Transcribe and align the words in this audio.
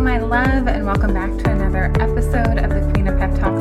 My 0.00 0.18
love, 0.18 0.68
and 0.68 0.86
welcome 0.86 1.12
back 1.12 1.30
to 1.44 1.50
another 1.50 1.92
episode 2.00 2.58
of 2.58 2.70
the 2.70 2.90
Queen 2.92 3.08
of 3.08 3.18
Pep. 3.18 3.30
Happy 3.38 3.51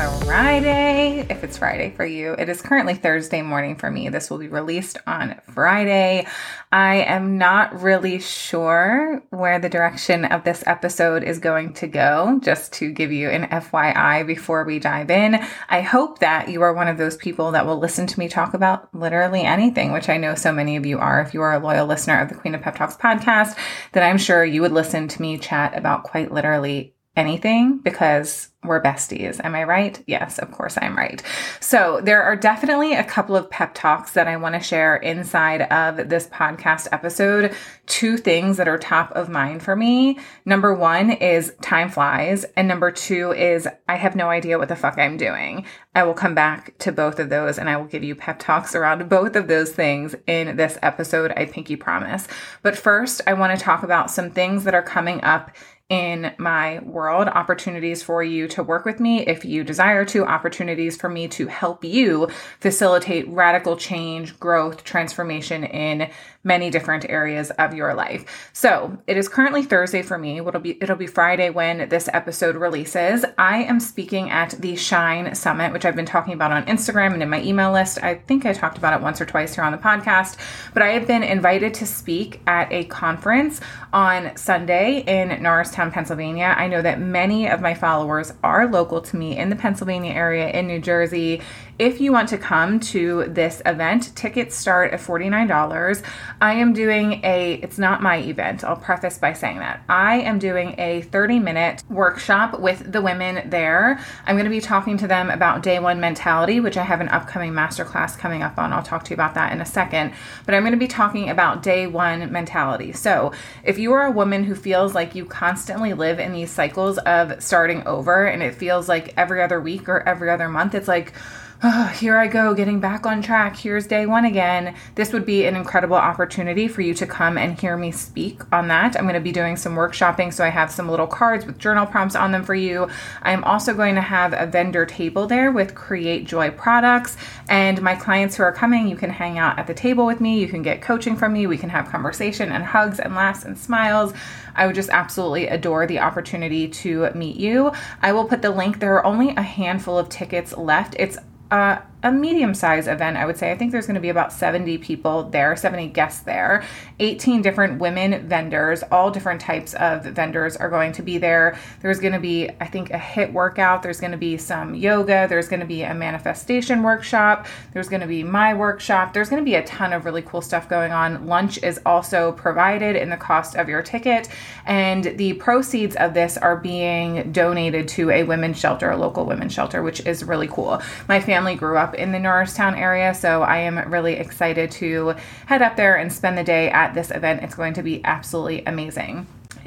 Friday, 0.00 1.26
if 1.28 1.44
it's 1.44 1.58
Friday 1.58 1.92
for 1.94 2.06
you. 2.06 2.32
It 2.32 2.48
is 2.48 2.62
currently 2.62 2.94
Thursday 2.94 3.42
morning 3.42 3.76
for 3.76 3.90
me. 3.90 4.08
This 4.08 4.30
will 4.30 4.38
be 4.38 4.48
released 4.48 4.96
on 5.06 5.38
Friday. 5.52 6.26
I 6.72 6.96
am 7.02 7.36
not 7.36 7.82
really 7.82 8.18
sure 8.18 9.22
where 9.30 9.58
the 9.58 9.68
direction 9.68 10.24
of 10.24 10.44
this 10.44 10.64
episode 10.66 11.22
is 11.22 11.38
going 11.38 11.74
to 11.74 11.86
go, 11.86 12.40
just 12.42 12.72
to 12.74 12.90
give 12.92 13.12
you 13.12 13.28
an 13.28 13.48
FYI 13.48 14.26
before 14.26 14.64
we 14.64 14.78
dive 14.78 15.10
in. 15.10 15.44
I 15.68 15.82
hope 15.82 16.20
that 16.20 16.48
you 16.48 16.62
are 16.62 16.72
one 16.72 16.88
of 16.88 16.96
those 16.96 17.16
people 17.16 17.50
that 17.50 17.66
will 17.66 17.78
listen 17.78 18.06
to 18.06 18.18
me 18.18 18.28
talk 18.28 18.54
about 18.54 18.94
literally 18.94 19.42
anything, 19.42 19.92
which 19.92 20.08
I 20.08 20.16
know 20.16 20.34
so 20.34 20.52
many 20.52 20.76
of 20.76 20.86
you 20.86 20.98
are. 20.98 21.20
If 21.20 21.34
you 21.34 21.42
are 21.42 21.54
a 21.54 21.58
loyal 21.58 21.86
listener 21.86 22.20
of 22.20 22.28
the 22.28 22.36
Queen 22.36 22.54
of 22.54 22.62
Pep 22.62 22.76
Talks 22.76 22.96
podcast, 22.96 23.58
then 23.92 24.02
I'm 24.02 24.18
sure 24.18 24.44
you 24.44 24.62
would 24.62 24.72
listen 24.72 25.08
to 25.08 25.20
me 25.20 25.36
chat 25.36 25.76
about 25.76 26.04
quite 26.04 26.32
literally 26.32 26.94
anything 27.20 27.78
because 27.78 28.48
we're 28.62 28.82
besties. 28.82 29.42
Am 29.42 29.54
I 29.54 29.64
right? 29.64 30.02
Yes, 30.06 30.38
of 30.38 30.52
course 30.52 30.76
I'm 30.80 30.96
right. 30.96 31.22
So 31.60 32.00
there 32.02 32.22
are 32.22 32.36
definitely 32.36 32.92
a 32.92 33.04
couple 33.04 33.34
of 33.34 33.48
pep 33.48 33.72
talks 33.74 34.12
that 34.12 34.28
I 34.28 34.36
want 34.36 34.54
to 34.54 34.60
share 34.60 34.96
inside 34.96 35.62
of 35.62 36.10
this 36.10 36.26
podcast 36.26 36.88
episode. 36.92 37.54
Two 37.86 38.18
things 38.18 38.58
that 38.58 38.68
are 38.68 38.76
top 38.76 39.12
of 39.12 39.30
mind 39.30 39.62
for 39.62 39.74
me. 39.74 40.18
Number 40.44 40.74
one 40.74 41.10
is 41.10 41.54
time 41.62 41.88
flies. 41.88 42.44
And 42.54 42.68
number 42.68 42.90
two 42.90 43.32
is 43.32 43.66
I 43.88 43.96
have 43.96 44.14
no 44.14 44.28
idea 44.28 44.58
what 44.58 44.68
the 44.68 44.76
fuck 44.76 44.98
I'm 44.98 45.16
doing. 45.16 45.64
I 45.94 46.02
will 46.02 46.14
come 46.14 46.34
back 46.34 46.76
to 46.78 46.92
both 46.92 47.18
of 47.18 47.30
those 47.30 47.58
and 47.58 47.70
I 47.70 47.78
will 47.78 47.86
give 47.86 48.04
you 48.04 48.14
pep 48.14 48.38
talks 48.38 48.74
around 48.74 49.08
both 49.08 49.36
of 49.36 49.48
those 49.48 49.72
things 49.72 50.14
in 50.26 50.56
this 50.56 50.78
episode. 50.82 51.32
I 51.34 51.46
pinky 51.46 51.76
promise. 51.76 52.28
But 52.62 52.76
first, 52.76 53.22
I 53.26 53.32
want 53.32 53.58
to 53.58 53.64
talk 53.64 53.82
about 53.82 54.10
some 54.10 54.30
things 54.30 54.64
that 54.64 54.74
are 54.74 54.82
coming 54.82 55.24
up 55.24 55.50
in 55.90 56.32
my 56.38 56.78
world, 56.84 57.26
opportunities 57.28 58.00
for 58.02 58.22
you 58.22 58.46
to 58.48 58.62
work 58.62 58.84
with 58.84 59.00
me 59.00 59.26
if 59.26 59.44
you 59.44 59.64
desire 59.64 60.04
to, 60.06 60.24
opportunities 60.24 60.96
for 60.96 61.08
me 61.08 61.26
to 61.28 61.48
help 61.48 61.84
you 61.84 62.28
facilitate 62.60 63.28
radical 63.28 63.76
change, 63.76 64.38
growth, 64.38 64.84
transformation 64.84 65.64
in 65.64 66.08
many 66.42 66.70
different 66.70 67.04
areas 67.08 67.50
of 67.52 67.74
your 67.74 67.92
life. 67.92 68.50
So 68.52 68.98
it 69.06 69.16
is 69.16 69.28
currently 69.28 69.62
Thursday 69.62 70.02
for 70.02 70.16
me. 70.16 70.38
It'll 70.38 70.60
be 70.60 70.82
it'll 70.82 70.96
be 70.96 71.06
Friday 71.06 71.50
when 71.50 71.88
this 71.88 72.08
episode 72.12 72.56
releases. 72.56 73.24
I 73.36 73.64
am 73.64 73.78
speaking 73.78 74.30
at 74.30 74.50
the 74.58 74.76
Shine 74.76 75.34
Summit, 75.34 75.72
which 75.72 75.84
I've 75.84 75.96
been 75.96 76.06
talking 76.06 76.32
about 76.32 76.52
on 76.52 76.64
Instagram 76.64 77.12
and 77.12 77.22
in 77.22 77.28
my 77.28 77.42
email 77.42 77.72
list. 77.72 78.02
I 78.02 78.14
think 78.14 78.46
I 78.46 78.52
talked 78.52 78.78
about 78.78 78.94
it 78.94 79.02
once 79.02 79.20
or 79.20 79.26
twice 79.26 79.54
here 79.54 79.64
on 79.64 79.72
the 79.72 79.78
podcast, 79.78 80.38
but 80.72 80.82
I 80.82 80.88
have 80.90 81.06
been 81.06 81.22
invited 81.22 81.74
to 81.74 81.86
speak 81.86 82.40
at 82.46 82.72
a 82.72 82.84
conference 82.84 83.60
on 83.92 84.36
Sunday 84.36 85.00
in 85.06 85.42
Norristown, 85.42 85.79
Pennsylvania. 85.88 86.54
I 86.58 86.66
know 86.66 86.82
that 86.82 87.00
many 87.00 87.48
of 87.48 87.60
my 87.60 87.74
followers 87.74 88.32
are 88.42 88.66
local 88.66 89.00
to 89.00 89.16
me 89.16 89.38
in 89.38 89.50
the 89.50 89.56
Pennsylvania 89.56 90.12
area 90.12 90.50
in 90.50 90.66
New 90.66 90.80
Jersey 90.80 91.40
if 91.80 91.98
you 91.98 92.12
want 92.12 92.28
to 92.28 92.36
come 92.36 92.78
to 92.78 93.24
this 93.28 93.62
event, 93.64 94.14
tickets 94.14 94.54
start 94.54 94.92
at 94.92 95.00
$49. 95.00 96.04
I 96.38 96.52
am 96.52 96.74
doing 96.74 97.24
a, 97.24 97.54
it's 97.54 97.78
not 97.78 98.02
my 98.02 98.18
event. 98.18 98.62
I'll 98.62 98.76
preface 98.76 99.16
by 99.16 99.32
saying 99.32 99.60
that. 99.60 99.82
I 99.88 100.16
am 100.16 100.38
doing 100.38 100.74
a 100.76 101.00
30 101.00 101.38
minute 101.38 101.82
workshop 101.88 102.60
with 102.60 102.92
the 102.92 103.00
women 103.00 103.48
there. 103.48 103.98
I'm 104.26 104.36
going 104.36 104.44
to 104.44 104.50
be 104.50 104.60
talking 104.60 104.98
to 104.98 105.06
them 105.06 105.30
about 105.30 105.62
day 105.62 105.78
one 105.78 106.00
mentality, 106.00 106.60
which 106.60 106.76
I 106.76 106.82
have 106.82 107.00
an 107.00 107.08
upcoming 107.08 107.52
masterclass 107.52 108.16
coming 108.18 108.42
up 108.42 108.58
on. 108.58 108.74
I'll 108.74 108.82
talk 108.82 109.04
to 109.04 109.10
you 109.12 109.14
about 109.14 109.32
that 109.36 109.50
in 109.50 109.62
a 109.62 109.66
second. 109.66 110.12
But 110.44 110.54
I'm 110.54 110.62
going 110.64 110.72
to 110.72 110.78
be 110.78 110.86
talking 110.86 111.30
about 111.30 111.62
day 111.62 111.86
one 111.86 112.30
mentality. 112.30 112.92
So 112.92 113.32
if 113.64 113.78
you 113.78 113.94
are 113.94 114.04
a 114.04 114.10
woman 114.10 114.44
who 114.44 114.54
feels 114.54 114.94
like 114.94 115.14
you 115.14 115.24
constantly 115.24 115.94
live 115.94 116.18
in 116.18 116.34
these 116.34 116.50
cycles 116.50 116.98
of 116.98 117.42
starting 117.42 117.86
over 117.86 118.26
and 118.26 118.42
it 118.42 118.54
feels 118.54 118.86
like 118.86 119.14
every 119.16 119.42
other 119.42 119.58
week 119.62 119.88
or 119.88 120.06
every 120.06 120.28
other 120.28 120.50
month, 120.50 120.74
it's 120.74 120.86
like, 120.86 121.14
oh, 121.62 121.86
here 121.88 122.16
I 122.16 122.26
go, 122.26 122.54
getting 122.54 122.80
back 122.80 123.04
on 123.04 123.20
track. 123.20 123.54
Here's 123.54 123.86
day 123.86 124.06
one 124.06 124.24
again. 124.24 124.74
This 124.94 125.12
would 125.12 125.26
be 125.26 125.44
an 125.44 125.56
incredible 125.56 125.96
opportunity 125.96 126.68
for 126.68 126.80
you 126.80 126.94
to 126.94 127.06
come 127.06 127.36
and 127.36 127.60
hear 127.60 127.76
me 127.76 127.92
speak 127.92 128.40
on 128.52 128.68
that. 128.68 128.96
I'm 128.96 129.04
going 129.04 129.14
to 129.14 129.20
be 129.20 129.32
doing 129.32 129.56
some 129.56 129.74
workshopping, 129.74 130.32
so 130.32 130.42
I 130.42 130.48
have 130.48 130.70
some 130.70 130.88
little 130.88 131.06
cards 131.06 131.44
with 131.44 131.58
journal 131.58 131.84
prompts 131.84 132.14
on 132.14 132.32
them 132.32 132.44
for 132.44 132.54
you. 132.54 132.88
I'm 133.22 133.44
also 133.44 133.74
going 133.74 133.94
to 133.96 134.00
have 134.00 134.32
a 134.32 134.46
vendor 134.46 134.86
table 134.86 135.26
there 135.26 135.52
with 135.52 135.74
Create 135.74 136.24
Joy 136.24 136.50
products. 136.50 137.18
And 137.50 137.82
my 137.82 137.94
clients 137.94 138.36
who 138.36 138.42
are 138.42 138.52
coming, 138.52 138.88
you 138.88 138.96
can 138.96 139.10
hang 139.10 139.36
out 139.36 139.58
at 139.58 139.66
the 139.66 139.74
table 139.74 140.06
with 140.06 140.20
me. 140.20 140.40
You 140.40 140.48
can 140.48 140.62
get 140.62 140.80
coaching 140.80 141.16
from 141.16 141.34
me. 141.34 141.46
We 141.46 141.58
can 141.58 141.68
have 141.68 141.90
conversation 141.90 142.52
and 142.52 142.64
hugs 142.64 143.00
and 143.00 143.14
laughs 143.14 143.44
and 143.44 143.58
smiles. 143.58 144.14
I 144.54 144.66
would 144.66 144.74
just 144.74 144.90
absolutely 144.90 145.46
adore 145.46 145.86
the 145.86 145.98
opportunity 145.98 146.68
to 146.68 147.10
meet 147.14 147.36
you. 147.36 147.72
I 148.00 148.12
will 148.12 148.24
put 148.24 148.40
the 148.40 148.50
link. 148.50 148.80
There 148.80 148.94
are 148.94 149.04
only 149.04 149.30
a 149.30 149.42
handful 149.42 149.98
of 149.98 150.08
tickets 150.08 150.56
left. 150.56 150.96
It's 150.98 151.18
uh, 151.50 151.78
a 152.02 152.10
medium 152.10 152.54
sized 152.54 152.88
event, 152.88 153.16
I 153.16 153.26
would 153.26 153.36
say. 153.36 153.50
I 153.52 153.56
think 153.56 153.72
there's 153.72 153.86
going 153.86 153.94
to 153.94 154.00
be 154.00 154.08
about 154.08 154.32
70 154.32 154.78
people 154.78 155.24
there, 155.24 155.54
70 155.54 155.88
guests 155.88 156.22
there. 156.22 156.64
18 156.98 157.42
different 157.42 157.80
women 157.80 158.26
vendors, 158.28 158.82
all 158.90 159.10
different 159.10 159.40
types 159.40 159.74
of 159.74 160.04
vendors 160.04 160.56
are 160.56 160.68
going 160.68 160.92
to 160.92 161.02
be 161.02 161.18
there. 161.18 161.58
There's 161.80 161.98
going 161.98 162.12
to 162.12 162.20
be, 162.20 162.48
I 162.60 162.66
think, 162.66 162.90
a 162.90 162.98
HIIT 162.98 163.32
workout. 163.32 163.82
There's 163.82 164.00
going 164.00 164.12
to 164.12 164.18
be 164.18 164.36
some 164.36 164.74
yoga. 164.74 165.26
There's 165.28 165.48
going 165.48 165.60
to 165.60 165.66
be 165.66 165.82
a 165.82 165.94
manifestation 165.94 166.82
workshop. 166.82 167.46
There's 167.72 167.88
going 167.88 168.00
to 168.00 168.06
be 168.06 168.22
my 168.22 168.54
workshop. 168.54 169.12
There's 169.12 169.28
going 169.28 169.42
to 169.42 169.48
be 169.48 169.54
a 169.56 169.64
ton 169.64 169.92
of 169.92 170.04
really 170.04 170.22
cool 170.22 170.40
stuff 170.40 170.68
going 170.68 170.92
on. 170.92 171.26
Lunch 171.26 171.62
is 171.62 171.80
also 171.84 172.32
provided 172.32 172.96
in 172.96 173.10
the 173.10 173.16
cost 173.16 173.56
of 173.56 173.68
your 173.68 173.82
ticket. 173.82 174.28
And 174.66 175.04
the 175.16 175.34
proceeds 175.34 175.96
of 175.96 176.14
this 176.14 176.36
are 176.36 176.56
being 176.56 177.32
donated 177.32 177.88
to 177.88 178.10
a 178.10 178.22
women's 178.22 178.58
shelter, 178.58 178.90
a 178.90 178.96
local 178.96 179.26
women's 179.26 179.52
shelter, 179.52 179.82
which 179.82 180.00
is 180.06 180.24
really 180.24 180.48
cool. 180.48 180.80
My 181.08 181.20
family 181.20 181.54
grew 181.54 181.76
up 181.76 181.89
in 181.94 182.12
the 182.12 182.18
Norristown 182.18 182.74
area, 182.74 183.14
so 183.14 183.42
I 183.42 183.58
am 183.58 183.90
really 183.90 184.14
excited 184.14 184.70
to 184.72 185.14
head 185.46 185.62
up 185.62 185.76
there 185.76 185.96
and 185.96 186.12
spend 186.12 186.38
the 186.38 186.44
day 186.44 186.70
at 186.70 186.94
this 186.94 187.10
event. 187.10 187.42
It's 187.42 187.54
going 187.54 187.74
to 187.74 187.82
be 187.82 188.04
absolutely 188.04 188.64
amazing. 188.64 189.26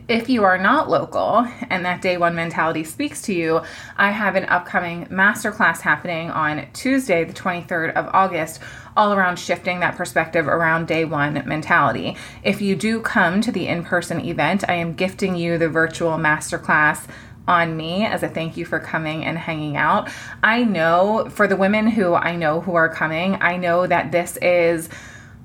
If 0.09 0.27
you 0.29 0.43
are 0.43 0.57
not 0.57 0.89
local 0.89 1.47
and 1.69 1.85
that 1.85 2.01
day 2.01 2.17
one 2.17 2.35
mentality 2.35 2.83
speaks 2.83 3.21
to 3.23 3.33
you, 3.33 3.61
I 3.95 4.11
have 4.11 4.35
an 4.35 4.43
upcoming 4.45 5.05
masterclass 5.05 5.79
happening 5.79 6.29
on 6.29 6.67
Tuesday, 6.73 7.23
the 7.23 7.31
23rd 7.31 7.93
of 7.93 8.09
August, 8.13 8.59
all 8.97 9.13
around 9.13 9.39
shifting 9.39 9.79
that 9.79 9.95
perspective 9.95 10.47
around 10.47 10.87
day 10.87 11.05
one 11.05 11.41
mentality. 11.45 12.17
If 12.43 12.61
you 12.61 12.75
do 12.75 12.99
come 12.99 13.39
to 13.41 13.51
the 13.51 13.67
in 13.67 13.85
person 13.85 14.19
event, 14.19 14.65
I 14.67 14.73
am 14.73 14.93
gifting 14.93 15.37
you 15.37 15.57
the 15.57 15.69
virtual 15.69 16.17
masterclass 16.17 17.07
on 17.47 17.75
me 17.75 18.05
as 18.05 18.23
a 18.23 18.27
thank 18.27 18.57
you 18.57 18.65
for 18.65 18.79
coming 18.79 19.25
and 19.25 19.37
hanging 19.37 19.77
out. 19.77 20.09
I 20.41 20.63
know 20.63 21.27
for 21.29 21.47
the 21.47 21.55
women 21.55 21.87
who 21.87 22.13
I 22.13 22.35
know 22.35 22.61
who 22.61 22.75
are 22.75 22.89
coming, 22.89 23.37
I 23.41 23.57
know 23.57 23.85
that 23.87 24.11
this 24.11 24.37
is 24.37 24.89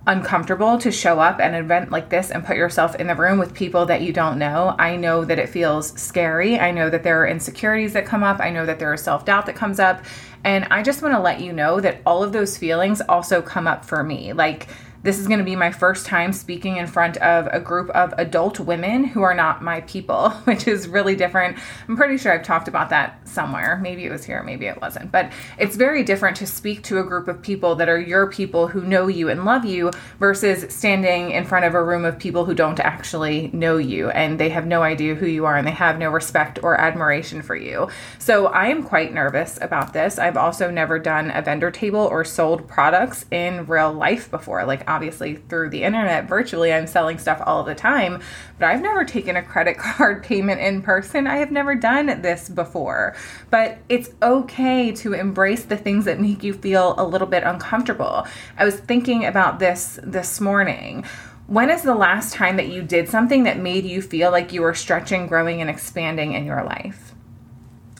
uncomfortable 0.06 0.78
to 0.78 0.90
show 0.90 1.20
up 1.20 1.38
at 1.38 1.52
an 1.52 1.62
event 1.62 1.90
like 1.90 2.08
this 2.08 2.30
and 2.30 2.44
put 2.44 2.56
yourself 2.56 2.94
in 2.94 3.06
the 3.06 3.14
room 3.14 3.38
with 3.38 3.52
people 3.52 3.84
that 3.86 4.00
you 4.00 4.10
don't 4.12 4.38
know. 4.38 4.74
I 4.78 4.96
know 4.96 5.24
that 5.24 5.38
it 5.38 5.50
feels 5.50 5.92
scary. 6.00 6.58
I 6.58 6.70
know 6.70 6.88
that 6.88 7.02
there 7.02 7.22
are 7.22 7.26
insecurities 7.26 7.92
that 7.92 8.06
come 8.06 8.22
up. 8.22 8.40
I 8.40 8.50
know 8.50 8.64
that 8.64 8.78
there 8.78 8.94
is 8.94 9.02
self 9.02 9.26
doubt 9.26 9.44
that 9.46 9.54
comes 9.54 9.78
up. 9.78 10.02
And 10.44 10.64
I 10.70 10.82
just 10.82 11.02
want 11.02 11.14
to 11.14 11.20
let 11.20 11.40
you 11.40 11.52
know 11.52 11.80
that 11.80 12.00
all 12.06 12.22
of 12.22 12.32
those 12.32 12.56
feelings 12.56 13.02
also 13.02 13.42
come 13.42 13.66
up 13.66 13.84
for 13.84 14.02
me. 14.02 14.32
Like, 14.32 14.68
this 15.02 15.18
is 15.18 15.26
going 15.28 15.38
to 15.38 15.44
be 15.44 15.54
my 15.54 15.70
first 15.70 16.06
time 16.06 16.32
speaking 16.32 16.76
in 16.76 16.86
front 16.86 17.16
of 17.18 17.48
a 17.52 17.60
group 17.60 17.88
of 17.90 18.12
adult 18.18 18.58
women 18.58 19.04
who 19.04 19.22
are 19.22 19.34
not 19.34 19.62
my 19.62 19.80
people, 19.82 20.30
which 20.44 20.66
is 20.66 20.88
really 20.88 21.14
different. 21.14 21.56
I'm 21.88 21.96
pretty 21.96 22.18
sure 22.18 22.32
I've 22.32 22.42
talked 22.42 22.68
about 22.68 22.90
that 22.90 23.26
somewhere. 23.28 23.78
Maybe 23.80 24.04
it 24.04 24.10
was 24.10 24.24
here, 24.24 24.42
maybe 24.42 24.66
it 24.66 24.80
wasn't. 24.80 25.12
But 25.12 25.32
it's 25.58 25.76
very 25.76 26.02
different 26.02 26.36
to 26.38 26.46
speak 26.46 26.82
to 26.84 26.98
a 26.98 27.04
group 27.04 27.28
of 27.28 27.42
people 27.42 27.76
that 27.76 27.88
are 27.88 28.00
your 28.00 28.30
people 28.30 28.68
who 28.68 28.82
know 28.82 29.06
you 29.06 29.28
and 29.28 29.44
love 29.44 29.64
you 29.64 29.92
versus 30.18 30.74
standing 30.74 31.30
in 31.30 31.44
front 31.44 31.64
of 31.64 31.74
a 31.74 31.84
room 31.84 32.04
of 32.04 32.18
people 32.18 32.44
who 32.44 32.54
don't 32.54 32.80
actually 32.80 33.50
know 33.52 33.76
you 33.76 34.10
and 34.10 34.40
they 34.40 34.48
have 34.48 34.66
no 34.66 34.82
idea 34.82 35.14
who 35.14 35.26
you 35.26 35.44
are 35.44 35.56
and 35.56 35.66
they 35.66 35.72
have 35.72 35.98
no 35.98 36.10
respect 36.10 36.58
or 36.62 36.80
admiration 36.80 37.42
for 37.42 37.54
you. 37.54 37.88
So 38.18 38.46
I 38.46 38.66
am 38.66 38.82
quite 38.82 39.14
nervous 39.14 39.58
about 39.60 39.92
this. 39.92 40.18
I've 40.18 40.36
also 40.36 40.70
never 40.70 40.98
done 40.98 41.30
a 41.30 41.42
vendor 41.42 41.70
table 41.70 42.00
or 42.00 42.24
sold 42.24 42.66
products 42.66 43.26
in 43.30 43.66
real 43.66 43.92
life 43.92 44.30
before. 44.30 44.64
Like 44.64 44.87
obviously 44.88 45.36
through 45.48 45.70
the 45.70 45.82
internet 45.82 46.28
virtually 46.28 46.72
i'm 46.72 46.86
selling 46.86 47.18
stuff 47.18 47.40
all 47.44 47.62
the 47.62 47.74
time 47.74 48.20
but 48.58 48.66
i've 48.66 48.82
never 48.82 49.04
taken 49.04 49.36
a 49.36 49.42
credit 49.42 49.78
card 49.78 50.22
payment 50.22 50.60
in 50.60 50.82
person. 50.82 51.26
I 51.26 51.36
have 51.36 51.50
never 51.50 51.74
done 51.74 52.22
this 52.22 52.48
before. 52.48 53.16
But 53.50 53.78
it's 53.88 54.10
okay 54.22 54.92
to 54.92 55.12
embrace 55.14 55.64
the 55.64 55.76
things 55.76 56.04
that 56.04 56.20
make 56.20 56.42
you 56.42 56.52
feel 56.52 56.94
a 56.98 57.04
little 57.04 57.26
bit 57.26 57.42
uncomfortable. 57.42 58.26
I 58.56 58.64
was 58.64 58.76
thinking 58.76 59.24
about 59.24 59.58
this 59.58 59.98
this 60.02 60.40
morning. 60.40 61.04
When 61.46 61.70
is 61.70 61.82
the 61.82 61.94
last 61.94 62.34
time 62.34 62.56
that 62.56 62.68
you 62.68 62.82
did 62.82 63.08
something 63.08 63.44
that 63.44 63.58
made 63.58 63.84
you 63.84 64.02
feel 64.02 64.30
like 64.30 64.52
you 64.52 64.60
were 64.60 64.74
stretching 64.74 65.26
growing 65.26 65.60
and 65.60 65.70
expanding 65.70 66.34
in 66.34 66.44
your 66.44 66.62
life? 66.62 67.14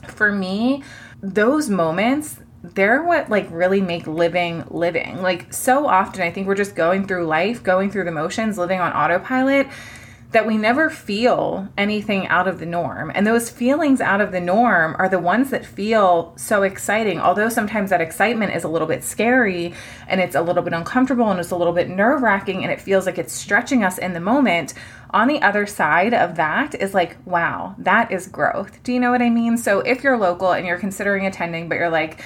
For 0.07 0.31
me 0.31 0.83
those 1.21 1.69
moments 1.69 2.39
they're 2.63 3.03
what 3.03 3.29
like 3.29 3.47
really 3.51 3.81
make 3.81 4.05
living 4.07 4.65
living. 4.69 5.21
Like 5.21 5.53
so 5.53 5.87
often 5.87 6.21
I 6.21 6.31
think 6.31 6.47
we're 6.47 6.55
just 6.55 6.75
going 6.75 7.07
through 7.07 7.25
life, 7.25 7.63
going 7.63 7.89
through 7.89 8.05
the 8.05 8.11
motions, 8.11 8.57
living 8.57 8.79
on 8.79 8.91
autopilot. 8.91 9.67
that 10.31 10.45
we 10.45 10.57
never 10.57 10.91
feel 10.91 11.67
anything 11.75 12.27
out 12.27 12.47
of 12.47 12.59
the 12.59 12.65
norm. 12.65 13.11
And 13.15 13.25
those 13.25 13.49
feelings 13.49 13.99
out 13.99 14.21
of 14.21 14.31
the 14.31 14.39
norm 14.39 14.95
are 14.99 15.09
the 15.09 15.17
ones 15.17 15.49
that 15.49 15.65
feel 15.65 16.33
so 16.37 16.61
exciting. 16.61 17.19
Although 17.19 17.49
sometimes 17.49 17.89
that 17.89 17.99
excitement 17.99 18.53
is 18.53 18.63
a 18.63 18.67
little 18.67 18.87
bit 18.87 19.03
scary 19.03 19.73
and 20.07 20.21
it's 20.21 20.35
a 20.35 20.41
little 20.41 20.61
bit 20.61 20.73
uncomfortable 20.73 21.31
and 21.31 21.39
it's 21.39 21.49
a 21.49 21.55
little 21.55 21.73
bit 21.73 21.89
nerve 21.89 22.21
wracking 22.21 22.63
and 22.63 22.71
it 22.71 22.79
feels 22.79 23.07
like 23.07 23.17
it's 23.17 23.33
stretching 23.33 23.83
us 23.83 23.97
in 23.97 24.13
the 24.13 24.19
moment. 24.19 24.75
On 25.11 25.27
the 25.27 25.41
other 25.41 25.65
side 25.65 26.13
of 26.13 26.35
that 26.35 26.75
is 26.75 26.93
like, 26.93 27.17
wow, 27.25 27.73
that 27.79 28.11
is 28.11 28.27
growth. 28.27 28.83
Do 28.83 28.93
you 28.93 28.99
know 28.99 29.09
what 29.09 29.23
I 29.23 29.31
mean? 29.31 29.57
So 29.57 29.79
if 29.79 30.03
you're 30.03 30.17
local 30.17 30.51
and 30.51 30.67
you're 30.67 30.77
considering 30.77 31.25
attending, 31.25 31.69
but 31.69 31.79
you're 31.79 31.89
like, 31.89 32.23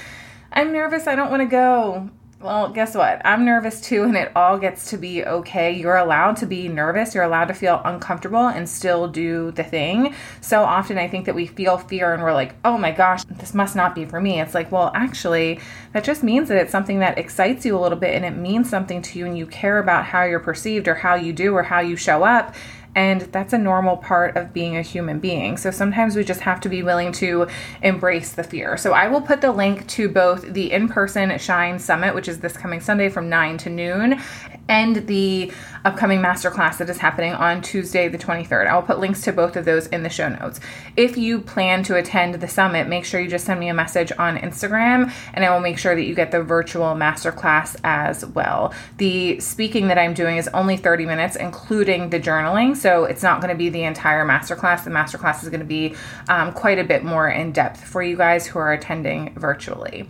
I'm 0.54 0.72
nervous, 0.72 1.06
I 1.06 1.16
don't 1.16 1.30
want 1.30 1.42
to 1.42 1.46
go 1.46 2.10
well, 2.44 2.68
guess 2.68 2.94
what? 2.94 3.22
I'm 3.24 3.46
nervous 3.46 3.80
too, 3.80 4.02
and 4.02 4.14
it 4.18 4.30
all 4.36 4.58
gets 4.58 4.90
to 4.90 4.98
be 4.98 5.24
okay. 5.24 5.72
You're 5.72 5.96
allowed 5.96 6.36
to 6.36 6.46
be 6.46 6.68
nervous. 6.68 7.14
You're 7.14 7.24
allowed 7.24 7.46
to 7.46 7.54
feel 7.54 7.80
uncomfortable 7.86 8.48
and 8.48 8.68
still 8.68 9.08
do 9.08 9.50
the 9.52 9.64
thing. 9.64 10.14
So 10.42 10.62
often, 10.62 10.98
I 10.98 11.08
think 11.08 11.24
that 11.24 11.34
we 11.34 11.46
feel 11.46 11.78
fear 11.78 12.12
and 12.12 12.22
we're 12.22 12.34
like, 12.34 12.54
oh 12.62 12.76
my 12.76 12.92
gosh, 12.92 13.24
this 13.24 13.54
must 13.54 13.74
not 13.74 13.94
be 13.94 14.04
for 14.04 14.20
me. 14.20 14.42
It's 14.42 14.52
like, 14.52 14.70
well, 14.70 14.92
actually, 14.94 15.58
that 15.94 16.04
just 16.04 16.22
means 16.22 16.48
that 16.50 16.58
it's 16.58 16.70
something 16.70 16.98
that 16.98 17.16
excites 17.16 17.64
you 17.64 17.78
a 17.78 17.80
little 17.80 17.98
bit 17.98 18.14
and 18.14 18.26
it 18.26 18.36
means 18.36 18.68
something 18.68 19.00
to 19.00 19.18
you, 19.18 19.24
and 19.24 19.38
you 19.38 19.46
care 19.46 19.78
about 19.78 20.04
how 20.04 20.24
you're 20.24 20.38
perceived 20.38 20.86
or 20.86 20.96
how 20.96 21.14
you 21.14 21.32
do 21.32 21.54
or 21.54 21.62
how 21.62 21.80
you 21.80 21.96
show 21.96 22.24
up. 22.24 22.54
And 22.94 23.22
that's 23.22 23.52
a 23.52 23.58
normal 23.58 23.96
part 23.96 24.36
of 24.36 24.52
being 24.52 24.76
a 24.76 24.82
human 24.82 25.18
being. 25.18 25.56
So 25.56 25.70
sometimes 25.70 26.16
we 26.16 26.24
just 26.24 26.40
have 26.40 26.60
to 26.60 26.68
be 26.68 26.82
willing 26.82 27.12
to 27.12 27.48
embrace 27.82 28.32
the 28.32 28.44
fear. 28.44 28.76
So 28.76 28.92
I 28.92 29.08
will 29.08 29.20
put 29.20 29.40
the 29.40 29.50
link 29.52 29.86
to 29.88 30.08
both 30.08 30.42
the 30.52 30.72
in 30.72 30.88
person 30.88 31.36
Shine 31.38 31.78
Summit, 31.78 32.14
which 32.14 32.28
is 32.28 32.40
this 32.40 32.56
coming 32.56 32.80
Sunday 32.80 33.08
from 33.08 33.28
9 33.28 33.58
to 33.58 33.70
noon, 33.70 34.20
and 34.68 35.06
the 35.06 35.52
upcoming 35.84 36.20
masterclass 36.20 36.78
that 36.78 36.88
is 36.88 36.98
happening 36.98 37.32
on 37.32 37.60
Tuesday, 37.60 38.08
the 38.08 38.18
23rd. 38.18 38.66
I 38.66 38.74
will 38.74 38.82
put 38.82 38.98
links 38.98 39.20
to 39.22 39.32
both 39.32 39.56
of 39.56 39.64
those 39.64 39.86
in 39.88 40.02
the 40.02 40.08
show 40.08 40.28
notes. 40.28 40.60
If 40.96 41.16
you 41.16 41.40
plan 41.40 41.82
to 41.84 41.96
attend 41.96 42.36
the 42.36 42.48
summit, 42.48 42.88
make 42.88 43.04
sure 43.04 43.20
you 43.20 43.28
just 43.28 43.44
send 43.44 43.60
me 43.60 43.68
a 43.68 43.74
message 43.74 44.10
on 44.18 44.38
Instagram 44.38 45.12
and 45.34 45.44
I 45.44 45.50
will 45.50 45.60
make 45.60 45.78
sure 45.78 45.94
that 45.94 46.04
you 46.04 46.14
get 46.14 46.30
the 46.30 46.42
virtual 46.42 46.94
masterclass 46.94 47.76
as 47.84 48.24
well. 48.24 48.72
The 48.96 49.38
speaking 49.40 49.88
that 49.88 49.98
I'm 49.98 50.14
doing 50.14 50.38
is 50.38 50.48
only 50.48 50.76
30 50.76 51.04
minutes, 51.04 51.36
including 51.36 52.10
the 52.10 52.20
journaling. 52.20 52.76
So 52.76 53.04
it's 53.04 53.22
not 53.22 53.40
going 53.40 53.52
to 53.52 53.58
be 53.58 53.68
the 53.68 53.84
entire 53.84 54.24
masterclass. 54.24 54.84
The 54.84 54.90
masterclass 54.90 55.42
is 55.42 55.50
going 55.50 55.60
to 55.60 55.66
be 55.66 55.94
um, 56.28 56.52
quite 56.52 56.78
a 56.78 56.84
bit 56.84 57.04
more 57.04 57.28
in 57.28 57.52
depth 57.52 57.84
for 57.84 58.02
you 58.02 58.16
guys 58.16 58.46
who 58.46 58.58
are 58.58 58.72
attending 58.72 59.34
virtually. 59.34 60.08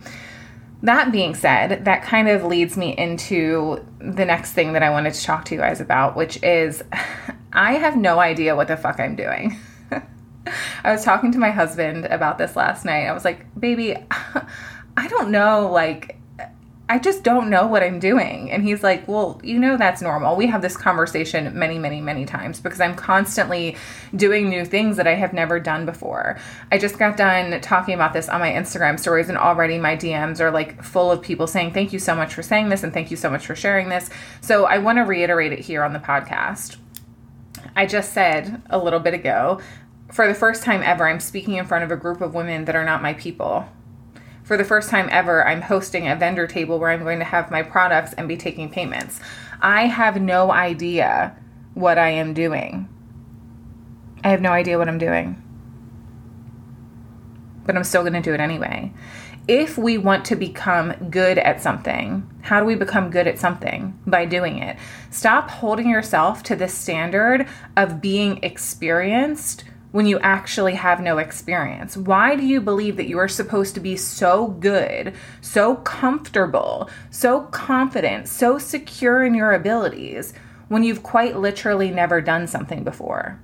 That 0.83 1.11
being 1.11 1.35
said, 1.35 1.85
that 1.85 2.03
kind 2.03 2.27
of 2.27 2.43
leads 2.43 2.77
me 2.77 2.95
into 2.97 3.83
the 3.99 4.25
next 4.25 4.51
thing 4.51 4.73
that 4.73 4.83
I 4.83 4.89
wanted 4.89 5.13
to 5.13 5.23
talk 5.23 5.45
to 5.45 5.55
you 5.55 5.61
guys 5.61 5.81
about, 5.81 6.15
which 6.15 6.41
is 6.43 6.83
I 7.53 7.73
have 7.73 7.95
no 7.95 8.19
idea 8.19 8.55
what 8.55 8.67
the 8.67 8.77
fuck 8.77 8.99
I'm 8.99 9.15
doing. 9.15 9.57
I 10.83 10.91
was 10.91 11.03
talking 11.03 11.31
to 11.31 11.39
my 11.39 11.51
husband 11.51 12.05
about 12.05 12.37
this 12.37 12.55
last 12.55 12.85
night. 12.85 13.07
I 13.07 13.13
was 13.13 13.25
like, 13.25 13.45
baby, 13.59 13.95
I 14.97 15.07
don't 15.07 15.31
know, 15.31 15.69
like, 15.71 16.14
I 16.87 16.99
just 16.99 17.23
don't 17.23 17.49
know 17.49 17.65
what 17.65 17.81
I'm 17.81 17.99
doing. 17.99 18.51
And 18.51 18.63
he's 18.63 18.83
like, 18.83 19.07
Well, 19.07 19.39
you 19.43 19.57
know, 19.57 19.75
that's 19.75 20.03
normal. 20.03 20.35
We 20.35 20.45
have 20.47 20.61
this 20.61 20.77
conversation 20.77 21.57
many, 21.57 21.79
many, 21.79 21.99
many 21.99 22.25
times 22.25 22.59
because 22.59 22.79
I'm 22.79 22.95
constantly 22.95 23.75
doing 24.15 24.49
new 24.49 24.65
things 24.65 24.97
that 24.97 25.07
I 25.07 25.15
have 25.15 25.33
never 25.33 25.59
done 25.59 25.87
before. 25.87 26.37
I 26.71 26.77
just 26.77 26.99
got 26.99 27.17
done 27.17 27.59
talking 27.61 27.95
about 27.95 28.13
this 28.13 28.29
on 28.29 28.39
my 28.39 28.51
Instagram 28.51 28.99
stories, 28.99 29.29
and 29.29 29.37
already 29.37 29.79
my 29.79 29.97
DMs 29.97 30.39
are 30.39 30.51
like 30.51 30.83
full 30.83 31.11
of 31.11 31.23
people 31.23 31.47
saying, 31.47 31.73
Thank 31.73 31.91
you 31.91 31.97
so 31.97 32.15
much 32.15 32.35
for 32.35 32.43
saying 32.43 32.69
this, 32.69 32.83
and 32.83 32.93
thank 32.93 33.09
you 33.09 33.17
so 33.17 33.31
much 33.31 33.47
for 33.47 33.55
sharing 33.55 33.89
this. 33.89 34.11
So 34.41 34.65
I 34.65 34.77
want 34.77 34.99
to 34.99 35.03
reiterate 35.03 35.53
it 35.53 35.59
here 35.59 35.83
on 35.83 35.93
the 35.93 35.99
podcast. 35.99 36.77
I 37.75 37.87
just 37.87 38.13
said 38.13 38.61
a 38.69 38.77
little 38.77 38.99
bit 38.99 39.15
ago, 39.15 39.59
for 40.11 40.27
the 40.27 40.35
first 40.35 40.61
time 40.63 40.83
ever, 40.83 41.07
I'm 41.07 41.19
speaking 41.19 41.55
in 41.55 41.65
front 41.65 41.83
of 41.83 41.89
a 41.89 41.95
group 41.95 42.21
of 42.21 42.35
women 42.35 42.65
that 42.65 42.75
are 42.75 42.85
not 42.85 43.01
my 43.01 43.13
people 43.13 43.67
for 44.45 44.57
the 44.57 44.63
first 44.63 44.89
time 44.89 45.09
ever, 45.11 45.45
I'm 45.45 45.61
hosting 45.61 46.07
a 46.07 46.15
vendor 46.15 46.45
table 46.45 46.79
where 46.79 46.91
I'm 46.91 47.01
going 47.01 47.17
to 47.17 47.25
have 47.25 47.49
my 47.49 47.63
products 47.63 48.13
and 48.13 48.27
be 48.27 48.37
taking 48.37 48.69
payments. 48.69 49.19
I 49.59 49.87
have 49.87 50.21
no 50.21 50.51
idea 50.51 51.35
what 51.73 51.97
I 51.97 52.11
am 52.11 52.35
doing. 52.35 52.87
I 54.23 54.29
have 54.29 54.41
no 54.41 54.51
idea 54.51 54.77
what 54.77 54.87
I'm 54.87 54.99
doing. 54.99 55.41
But 57.65 57.75
I'm 57.75 57.83
still 57.83 58.03
going 58.03 58.13
to 58.13 58.21
do 58.21 58.35
it 58.35 58.39
anyway. 58.39 58.93
If 59.47 59.79
we 59.79 59.97
want 59.97 60.25
to 60.25 60.35
become 60.35 60.93
good 61.09 61.39
at 61.39 61.61
something, 61.61 62.29
how 62.41 62.59
do 62.59 62.67
we 62.67 62.75
become 62.75 63.09
good 63.09 63.27
at 63.27 63.39
something? 63.39 63.99
By 64.05 64.25
doing 64.25 64.59
it. 64.59 64.77
Stop 65.09 65.49
holding 65.49 65.89
yourself 65.89 66.43
to 66.43 66.55
the 66.55 66.67
standard 66.67 67.47
of 67.75 67.99
being 67.99 68.43
experienced 68.43 69.63
when 69.95 70.05
you 70.05 70.19
actually 70.19 70.73
have 70.73 70.99
no 70.99 71.19
experience? 71.19 71.95
Why 71.95 72.35
do 72.35 72.45
you 72.45 72.59
believe 72.59 72.97
that 72.97 73.07
you 73.07 73.17
are 73.17 73.29
supposed 73.29 73.75
to 73.75 73.79
be 73.79 73.95
so 73.95 74.47
good, 74.47 75.13
so 75.39 75.77
comfortable, 75.77 76.89
so 77.11 77.43
confident, 77.43 78.27
so 78.27 78.57
secure 78.57 79.23
in 79.23 79.33
your 79.33 79.53
abilities 79.53 80.33
when 80.67 80.83
you've 80.83 81.01
quite 81.01 81.37
literally 81.37 81.91
never 81.91 82.19
done 82.19 82.45
something 82.45 82.83
before? 82.83 83.39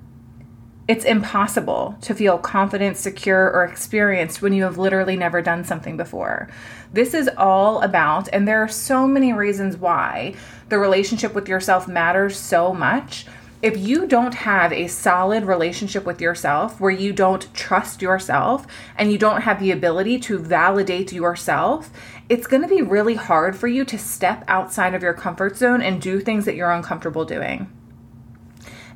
It's 0.90 1.06
impossible 1.06 1.96
to 2.02 2.14
feel 2.14 2.38
confident, 2.38 2.98
secure, 2.98 3.50
or 3.50 3.64
experienced 3.64 4.42
when 4.42 4.52
you 4.52 4.64
have 4.64 4.78
literally 4.78 5.16
never 5.16 5.42
done 5.42 5.64
something 5.64 5.96
before. 5.96 6.50
This 6.92 7.14
is 7.14 7.30
all 7.38 7.82
about, 7.82 8.28
and 8.34 8.46
there 8.46 8.62
are 8.62 8.68
so 8.68 9.08
many 9.08 9.32
reasons 9.32 9.78
why 9.78 10.36
the 10.68 10.80
relationship 10.80 11.34
with 11.34 11.48
yourself 11.48 11.88
matters 11.88 12.38
so 12.38 12.74
much 12.74 13.26
if 13.62 13.78
you 13.78 14.08
don't 14.08 14.34
have 14.34 14.74
a 14.74 14.88
solid 14.88 15.46
relationship 15.46 16.04
with 16.04 16.20
yourself 16.20 16.80
where 16.80 16.92
you 16.92 17.14
don't 17.14 17.54
trust 17.54 18.02
yourself 18.02 18.66
and 18.98 19.12
you 19.12 19.20
don't 19.20 19.42
have 19.42 19.60
the 19.60 19.72
ability 19.72 20.20
to 20.20 20.40
validate 20.40 21.14
yourself, 21.14 21.92
it's 22.28 22.48
going 22.48 22.64
to 22.64 22.68
be 22.68 22.82
really 22.82 23.16
hard 23.16 23.56
for 23.56 23.68
you 23.68 23.86
to 23.86 24.00
step 24.00 24.44
outside 24.48 24.96
of 24.96 25.04
your 25.04 25.14
comfort 25.14 25.58
zone 25.58 25.82
and 25.82 26.02
do 26.02 26.20
things 26.20 26.46
that 26.46 26.56
you're 26.56 26.72
uncomfortable 26.72 27.26
doing. 27.26 27.72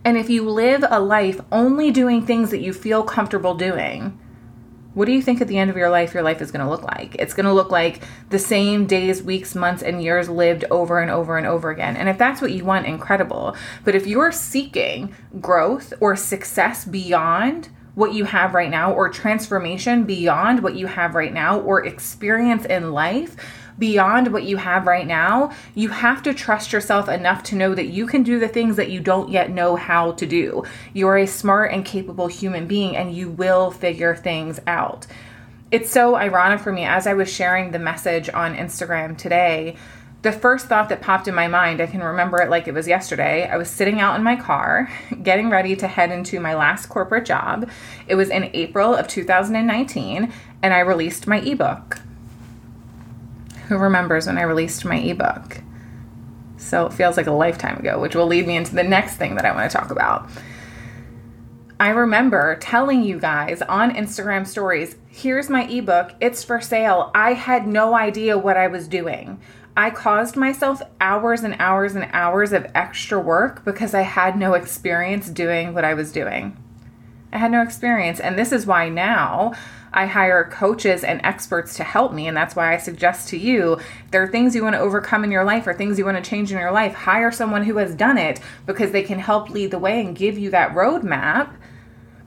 And 0.04 0.18
if 0.18 0.30
you 0.30 0.50
live 0.50 0.84
a 0.88 1.00
life 1.00 1.42
only 1.52 1.92
doing 1.92 2.26
things 2.26 2.50
that 2.52 2.62
you 2.62 2.74
feel 2.74 3.04
comfortable 3.04 3.56
doing, 3.56 4.20
what 4.96 5.06
do 5.06 5.12
you 5.12 5.22
think 5.22 5.42
at 5.42 5.48
the 5.48 5.58
end 5.58 5.70
of 5.70 5.78
your 5.78 5.90
life 5.90 6.14
your 6.14 6.24
life 6.24 6.42
is 6.42 6.52
going 6.52 6.66
to 6.66 6.70
look 6.70 6.82
like? 6.82 7.16
It's 7.16 7.34
going 7.34 7.46
to 7.46 7.54
look 7.54 7.70
like 7.70 8.02
the 8.30 8.40
same 8.40 8.88
days, 8.88 9.22
weeks, 9.22 9.54
months, 9.54 9.84
and 9.84 10.02
years 10.02 10.28
lived 10.28 10.66
over 10.72 11.00
and 11.00 11.12
over 11.12 11.38
and 11.38 11.46
over 11.46 11.70
again. 11.70 11.96
And 11.96 12.10
if 12.10 12.18
that's 12.18 12.42
what 12.42 12.52
you 12.52 12.66
want, 12.66 12.88
incredible. 12.88 13.56
But 13.84 13.94
if 13.94 14.08
you're 14.08 14.32
seeking 14.32 15.14
growth 15.40 15.94
or 16.00 16.16
success 16.16 16.86
beyond 16.86 17.70
what 17.94 18.14
you 18.14 18.26
have 18.26 18.54
right 18.54 18.70
now, 18.70 18.92
or 18.94 19.10
transformation 19.10 20.04
beyond 20.04 20.62
what 20.62 20.76
you 20.76 20.86
have 20.86 21.16
right 21.16 21.34
now, 21.34 21.60
or 21.62 21.86
experience 21.86 22.66
in 22.66 22.92
life, 22.92 23.36
beyond 23.78 24.32
what 24.32 24.44
you 24.44 24.58
have 24.58 24.88
right 24.88 25.06
now, 25.06 25.52
you 25.74 25.90
have 25.90 26.24
to 26.24 26.34
trust 26.34 26.72
yourself 26.72 27.10
enough 27.10 27.44
to 27.44 27.56
know 27.56 27.76
that 27.76 27.88
you 27.88 28.08
can 28.08 28.24
do 28.24 28.40
the 28.40 28.48
things 28.48 28.76
that 28.78 28.90
you 28.90 29.00
don't 29.00 29.30
yet 29.30 29.50
know 29.50 29.76
how 29.76 30.14
to 30.14 30.26
do. 30.26 30.64
You're 30.94 31.18
a 31.18 31.28
smart 31.28 31.72
and 31.72 31.84
capable 31.84 32.28
human 32.28 32.68
being 32.68 32.96
and 32.96 33.14
you 33.14 33.30
will 33.30 33.72
figure 33.72 34.16
things 34.16 34.60
out. 34.66 35.08
It's 35.72 35.92
so 35.92 36.16
ironic 36.16 36.62
for 36.62 36.72
me 36.72 36.86
as 36.86 37.08
I 37.08 37.14
was 37.14 37.32
sharing 37.32 37.72
the 37.72 37.80
message 37.80 38.30
on 38.30 38.56
Instagram 38.56 39.18
today. 39.18 39.76
The 40.22 40.32
first 40.32 40.68
thought 40.68 40.90
that 40.90 41.02
popped 41.02 41.28
in 41.28 41.36
my 41.36 41.48
mind, 41.48 41.82
I 41.82 41.86
can 41.86 42.02
remember 42.02 42.42
it 42.42 42.50
like 42.50 42.68
it 42.68 42.74
was 42.74 42.88
yesterday. 42.88 43.48
I 43.48 43.58
was 43.58 43.70
sitting 43.70 44.00
out 44.00 44.16
in 44.16 44.24
my 44.24 44.36
car, 44.36 44.90
getting 45.24 45.50
ready 45.50 45.76
to 45.76 45.88
head 45.88 46.12
into 46.12 46.40
my 46.40 46.56
last 46.56 46.88
corporate 46.88 47.26
job. 47.26 47.70
It 48.08 48.16
was 48.16 48.30
in 48.30 48.50
April 48.54 48.96
of 48.96 49.08
2019, 49.08 50.34
and 50.64 50.74
I 50.74 50.80
released 50.80 51.28
my 51.28 51.42
ebook 51.42 52.00
who 53.68 53.78
remembers 53.78 54.28
when 54.28 54.38
I 54.38 54.44
released 54.44 54.86
my 54.86 54.98
ebook? 54.98 55.62
So 56.58 56.86
it 56.86 56.94
feels 56.94 57.18
like 57.18 57.28
a 57.28 57.32
lifetime 57.32 57.78
ago, 57.78 58.00
which 58.00 58.16
will 58.16 58.28
lead 58.28 58.48
me 58.48 58.56
into 58.56 58.76
the 58.76 58.84
next 58.84 59.18
thing 59.18 59.36
that 59.36 59.46
I 59.46 59.54
want 59.54 59.70
to 59.70 59.78
talk 59.78 59.92
about. 59.92 60.30
I 61.80 61.90
remember 61.90 62.56
telling 62.62 63.04
you 63.04 63.20
guys 63.20 63.62
on 63.62 63.94
Instagram 63.94 64.48
stories, 64.48 64.96
here's 65.08 65.50
my 65.50 65.66
ebook, 65.66 66.14
it's 66.22 66.44
for 66.44 66.62
sale. 66.62 67.12
I 67.14 67.34
had 67.34 67.68
no 67.68 67.94
idea 67.94 68.38
what 68.38 68.56
I 68.56 68.68
was 68.68 68.88
doing. 68.88 69.42
I 69.76 69.90
caused 69.90 70.38
myself 70.38 70.82
hours 71.02 71.44
and 71.44 71.58
hours 71.60 71.96
and 71.96 72.10
hours 72.14 72.54
of 72.54 72.66
extra 72.74 73.20
work 73.20 73.66
because 73.66 73.94
I 73.94 74.04
had 74.04 74.38
no 74.38 74.54
experience 74.54 75.30
doing 75.30 75.74
what 75.74 75.84
I 75.84 75.94
was 75.94 76.14
doing. 76.14 76.56
I 77.34 77.40
had 77.40 77.52
no 77.52 77.62
experience. 77.62 78.22
And 78.22 78.40
this 78.40 78.54
is 78.54 78.66
why 78.66 78.88
now 78.88 79.54
I 79.96 80.06
hire 80.06 80.44
coaches 80.52 81.04
and 81.04 81.22
experts 81.24 81.76
to 81.78 81.84
help 81.84 82.14
me. 82.14 82.28
And 82.28 82.36
that's 82.36 82.56
why 82.56 82.74
I 82.74 82.78
suggest 82.78 83.30
to 83.30 83.38
you 83.38 83.80
there 84.12 84.22
are 84.22 84.28
things 84.28 84.54
you 84.54 84.64
want 84.64 84.76
to 84.76 84.80
overcome 84.80 85.24
in 85.24 85.32
your 85.32 85.46
life 85.46 85.66
or 85.66 85.74
things 85.74 85.98
you 85.98 86.06
want 86.06 86.24
to 86.24 86.30
change 86.30 86.52
in 86.52 86.60
your 86.60 86.72
life. 86.72 86.94
Hire 86.94 87.32
someone 87.32 87.64
who 87.64 87.78
has 87.78 87.96
done 87.96 88.18
it 88.18 88.42
because 88.66 88.92
they 88.92 89.04
can 89.04 89.20
help 89.20 89.50
lead 89.50 89.72
the 89.72 89.80
way 89.80 90.02
and 90.02 90.16
give 90.16 90.38
you 90.38 90.52
that 90.52 90.76
roadmap. 90.76 91.56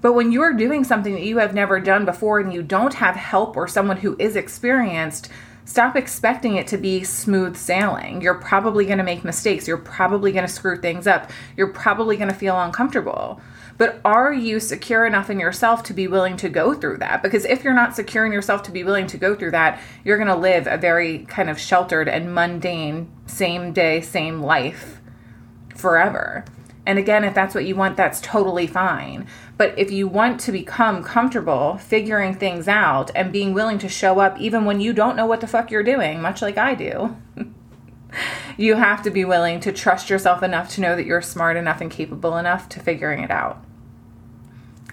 But 0.01 0.15
when 0.15 0.33
you're 0.33 0.55
doing 0.55 0.83
something 0.83 1.13
that 1.13 1.25
you 1.25 1.39
have 1.39 1.55
never 1.55 1.79
done 1.79 2.05
before 2.05 2.41
and 2.41 2.53
you 2.53 2.63
don't 2.63 2.95
have 2.95 3.17
help 3.17 3.57
or 3.57 3.69
someone 3.69 3.99
who 3.99 4.17
is 4.19 4.37
experienced, 4.37 5.29
Stop 5.69 5.97
expecting 5.97 6.57
it 6.57 6.67
to 6.69 6.79
be 6.79 7.05
smooth 7.05 7.55
sailing. 7.55 8.23
You're 8.23 8.41
probably 8.41 8.87
going 8.87 8.97
to 8.97 9.05
make 9.05 9.23
mistakes. 9.23 9.69
You're 9.69 9.77
probably 9.77 10.33
going 10.33 10.47
to 10.47 10.51
screw 10.51 10.81
things 10.81 11.07
up. 11.07 11.31
You're 11.59 11.75
probably 11.75 12.17
going 12.17 12.31
to 12.31 12.35
feel 12.35 12.59
uncomfortable. 12.59 13.39
But 13.77 14.01
are 14.03 14.33
you 14.33 14.61
secure 14.61 15.05
enough 15.05 15.29
in 15.29 15.39
yourself 15.39 15.83
to 15.83 15.93
be 15.93 16.09
willing 16.09 16.39
to 16.39 16.49
go 16.49 16.73
through 16.73 16.97
that? 16.99 17.23
Because 17.23 17.45
if 17.45 17.65
you're 17.65 17.75
not 17.75 17.95
secure 17.95 18.25
in 18.25 18.33
yourself 18.33 18.63
to 18.63 18.73
be 18.73 18.83
willing 18.83 19.07
to 19.09 19.19
go 19.19 19.35
through 19.35 19.51
that, 19.51 19.79
you're 20.07 20.17
going 20.17 20.29
to 20.29 20.35
live 20.35 20.67
a 20.67 20.79
very 20.79 21.27
kind 21.27 21.51
of 21.51 21.61
sheltered 21.61 22.09
and 22.09 22.35
mundane, 22.35 23.13
same 23.27 23.75
day, 23.75 24.01
same 24.01 24.41
life 24.41 25.03
forever. 25.77 26.47
And 26.89 26.99
again, 26.99 27.23
if 27.23 27.35
that's 27.35 27.55
what 27.55 27.67
you 27.67 27.77
want, 27.77 27.99
that's 27.99 28.19
totally 28.19 28.67
fine. 28.67 29.27
But 29.59 29.79
if 29.79 29.91
you 29.91 30.09
want 30.09 30.41
to 30.41 30.53
become 30.53 31.05
comfortable 31.05 31.77
figuring 31.77 32.33
things 32.33 32.67
out 32.67 33.11
and 33.15 33.31
being 33.31 33.53
willing 33.53 33.77
to 33.81 33.91
show 33.91 34.21
up 34.21 34.41
even 34.41 34.65
when 34.65 34.81
you 34.81 34.95
don't 34.95 35.15
know 35.15 35.27
what 35.27 35.43
the 35.43 35.47
fuck 35.47 35.71
you're 35.71 35.83
doing, 35.83 36.23
much 36.23 36.41
like 36.41 36.57
I 36.57 36.75
do, 36.75 37.15
you 38.57 38.77
have 38.77 39.03
to 39.03 39.11
be 39.11 39.23
willing 39.23 39.61
to 39.61 39.71
trust 39.71 40.09
yourself 40.09 40.43
enough 40.43 40.71
to 40.71 40.81
know 40.81 40.97
that 40.97 41.05
you're 41.05 41.21
smart 41.21 41.59
enough 41.59 41.83
and 41.83 41.91
capable 41.91 42.39
enough 42.39 42.71
to 42.71 42.81
figuring 42.81 43.23
it 43.23 43.31
out. 43.31 43.63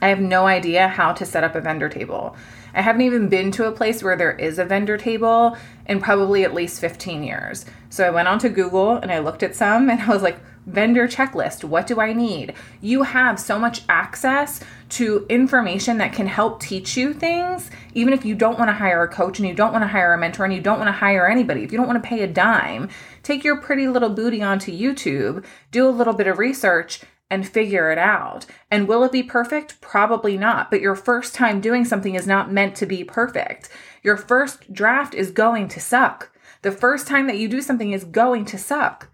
I 0.01 0.09
have 0.09 0.19
no 0.19 0.47
idea 0.47 0.89
how 0.89 1.13
to 1.13 1.25
set 1.25 1.45
up 1.45 1.55
a 1.55 1.61
vendor 1.61 1.87
table. 1.87 2.35
I 2.73 2.81
haven't 2.81 3.03
even 3.03 3.29
been 3.29 3.51
to 3.51 3.67
a 3.67 3.71
place 3.71 4.03
where 4.03 4.17
there 4.17 4.35
is 4.35 4.59
a 4.59 4.65
vendor 4.65 4.97
table 4.97 5.55
in 5.85 6.01
probably 6.01 6.43
at 6.43 6.53
least 6.53 6.81
15 6.81 7.23
years. 7.23 7.63
So 7.89 8.05
I 8.05 8.09
went 8.09 8.27
onto 8.27 8.49
Google 8.49 8.97
and 8.97 9.13
I 9.13 9.19
looked 9.19 9.43
at 9.43 9.55
some 9.55 9.89
and 9.89 10.01
I 10.01 10.09
was 10.09 10.21
like, 10.21 10.39
vendor 10.65 11.07
checklist. 11.07 11.63
What 11.63 11.87
do 11.87 11.99
I 11.99 12.13
need? 12.13 12.53
You 12.81 13.03
have 13.03 13.39
so 13.39 13.59
much 13.59 13.83
access 13.87 14.61
to 14.89 15.25
information 15.29 15.97
that 15.97 16.13
can 16.13 16.27
help 16.27 16.61
teach 16.61 16.97
you 16.97 17.13
things, 17.13 17.69
even 17.93 18.13
if 18.13 18.25
you 18.25 18.35
don't 18.35 18.59
want 18.59 18.69
to 18.69 18.73
hire 18.73 19.03
a 19.03 19.07
coach 19.07 19.39
and 19.39 19.47
you 19.47 19.53
don't 19.53 19.71
want 19.71 19.83
to 19.83 19.87
hire 19.87 20.13
a 20.13 20.17
mentor 20.17 20.45
and 20.45 20.53
you 20.53 20.61
don't 20.61 20.79
want 20.79 20.87
to 20.87 20.99
hire 20.99 21.27
anybody. 21.27 21.63
If 21.63 21.71
you 21.71 21.77
don't 21.77 21.87
want 21.87 22.01
to 22.01 22.07
pay 22.07 22.21
a 22.21 22.27
dime, 22.27 22.89
take 23.23 23.43
your 23.43 23.57
pretty 23.57 23.87
little 23.87 24.09
booty 24.09 24.41
onto 24.41 24.71
YouTube, 24.71 25.45
do 25.71 25.87
a 25.87 25.89
little 25.89 26.13
bit 26.13 26.27
of 26.27 26.39
research, 26.39 27.01
and 27.29 27.47
figure 27.47 27.91
it 27.91 27.97
out. 27.97 28.45
And 28.69 28.87
will 28.87 29.03
it 29.03 29.11
be 29.11 29.23
perfect? 29.23 29.81
Probably 29.81 30.37
not. 30.37 30.69
But 30.69 30.81
your 30.81 30.95
first 30.95 31.33
time 31.33 31.59
doing 31.59 31.83
something 31.83 32.15
is 32.15 32.27
not 32.27 32.51
meant 32.51 32.75
to 32.75 32.85
be 32.85 33.03
perfect. 33.03 33.69
Your 34.03 34.15
first 34.15 34.71
draft 34.71 35.15
is 35.15 35.31
going 35.31 35.67
to 35.69 35.79
suck. 35.79 36.31
The 36.61 36.71
first 36.71 37.07
time 37.07 37.25
that 37.27 37.37
you 37.37 37.47
do 37.47 37.61
something 37.61 37.91
is 37.91 38.03
going 38.03 38.45
to 38.45 38.57
suck. 38.57 39.09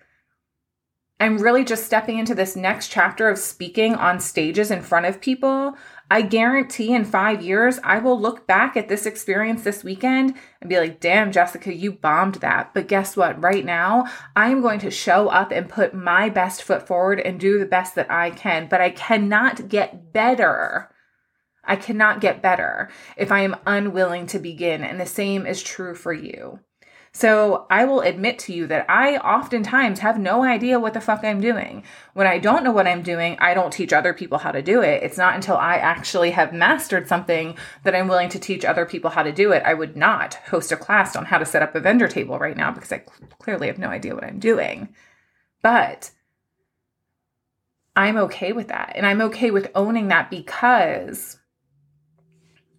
I'm 1.22 1.38
really 1.38 1.63
just 1.63 1.86
stepping 1.86 2.18
into 2.18 2.34
this 2.34 2.56
next 2.56 2.88
chapter 2.88 3.30
of 3.30 3.38
speaking 3.38 3.94
on 3.94 4.20
stages 4.20 4.72
in 4.72 4.82
front 4.82 5.06
of 5.06 5.22
people. 5.22 5.75
I 6.10 6.24
guarantee 6.24 6.96
in 6.96 7.06
five 7.06 7.44
years, 7.44 7.80
I 7.84 8.00
will 8.00 8.20
look 8.20 8.48
back 8.48 8.75
at 8.75 8.88
this 8.88 9.06
experience 9.06 9.63
this 9.63 9.84
weekend 9.84 10.34
and 10.60 10.68
be 10.68 10.80
like, 10.80 11.00
damn, 11.00 11.32
Jessica, 11.32 11.75
you 11.75 11.92
bombed 11.92 12.36
that. 12.36 12.74
But 12.74 12.88
guess 12.88 13.16
what? 13.16 13.40
Right 13.40 13.63
now, 13.63 14.08
I'm 14.36 14.63
going 14.63 14.80
to 14.80 14.90
show 14.90 15.28
up 15.28 15.51
and 15.51 15.70
put 15.70 15.94
my 15.94 16.28
best 16.28 16.63
foot 16.63 16.88
forward 16.88 17.20
and 17.20 17.40
do 17.40 17.60
the 17.60 17.68
best 17.68 17.94
that 17.94 18.10
I 18.10 18.32
can. 18.32 18.68
But 18.68 18.82
I 18.82 18.90
cannot 18.90 19.70
get 19.70 20.12
better. 20.12 20.90
I 21.63 21.75
cannot 21.75 22.20
get 22.20 22.42
better 22.42 22.90
if 23.16 23.32
I 23.32 23.42
am 23.42 23.58
unwilling 23.68 24.25
to 24.25 24.40
begin. 24.40 24.84
And 24.84 25.00
the 25.00 25.06
same 25.06 25.46
is 25.46 25.62
true 25.62 25.94
for 25.94 26.13
you. 26.13 26.62
So 27.13 27.65
I 27.70 27.84
will 27.84 28.00
admit 28.00 28.39
to 28.39 28.53
you 28.53 28.68
that 28.68 28.89
I 28.89 29.18
oftentimes 29.18 30.00
have 30.00 30.18
no 30.18 30.44
idea 30.44 30.80
what 30.80 30.94
the 30.94 31.01
fuck 31.01 31.25
I'm 31.25 31.41
doing. 31.41 31.84
When 32.13 32.25
I 32.25 32.39
don't 32.39 32.63
know 32.63 32.72
what 32.72 32.88
I'm 32.88 33.01
doing, 33.01 33.38
I 33.39 33.53
don't 33.53 33.74
teach 33.74 33.91
other 33.91 34.13
people 34.13 34.38
how 34.38 34.51
to 34.51 34.62
do 34.62 34.82
it. 34.82 35.03
It's 35.03 35.18
not 35.18 35.36
until 35.36 35.58
I 35.58 35.75
actually 35.75 36.32
have 36.32 36.53
mastered 36.53 37.10
something 37.10 37.58
that 37.84 37.96
I'm 37.96 38.08
willing 38.08 38.30
to 38.30 38.39
teach 38.39 38.63
other 38.63 38.86
people 38.86 39.10
how 39.10 39.24
to 39.24 39.34
do 39.34 39.51
it. 39.51 39.62
I 39.65 39.74
would 39.74 39.98
not 39.98 40.36
host 40.36 40.72
a 40.72 40.77
class 40.77 41.18
on 41.18 41.25
how 41.25 41.38
to 41.38 41.46
set 41.46 41.62
up 41.62 41.75
a 41.75 41.82
vendor 41.82 42.08
table 42.08 42.39
right 42.39 42.56
now 42.56 42.72
because 42.72 42.94
I 42.94 43.00
clearly 43.39 43.68
have 43.68 43.77
no 43.77 43.89
idea 43.89 44.15
what 44.15 44.24
I'm 44.24 44.39
doing. 44.39 44.88
But 45.62 46.12
I'm 47.94 48.15
okay 48.18 48.53
with 48.53 48.70
that. 48.70 48.94
And 48.96 49.06
I'm 49.06 49.20
okay 49.22 49.51
with 49.51 49.70
owning 49.75 50.08
that 50.08 50.30
because 50.30 51.39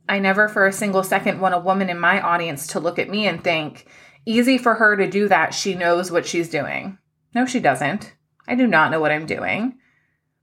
I 0.08 0.18
never 0.20 0.48
for 0.48 0.66
a 0.66 0.72
single 0.72 1.02
second 1.02 1.38
want 1.38 1.54
a 1.54 1.58
woman 1.58 1.90
in 1.90 2.00
my 2.00 2.18
audience 2.20 2.66
to 2.68 2.80
look 2.80 2.98
at 2.98 3.10
me 3.10 3.26
and 3.26 3.44
think, 3.44 3.86
Easy 4.24 4.58
for 4.58 4.74
her 4.74 4.96
to 4.96 5.08
do 5.08 5.28
that. 5.28 5.54
She 5.54 5.74
knows 5.74 6.10
what 6.10 6.26
she's 6.26 6.48
doing. 6.48 6.98
No, 7.34 7.46
she 7.46 7.60
doesn't. 7.60 8.14
I 8.46 8.54
do 8.54 8.66
not 8.66 8.90
know 8.90 9.00
what 9.00 9.12
I'm 9.12 9.26
doing, 9.26 9.78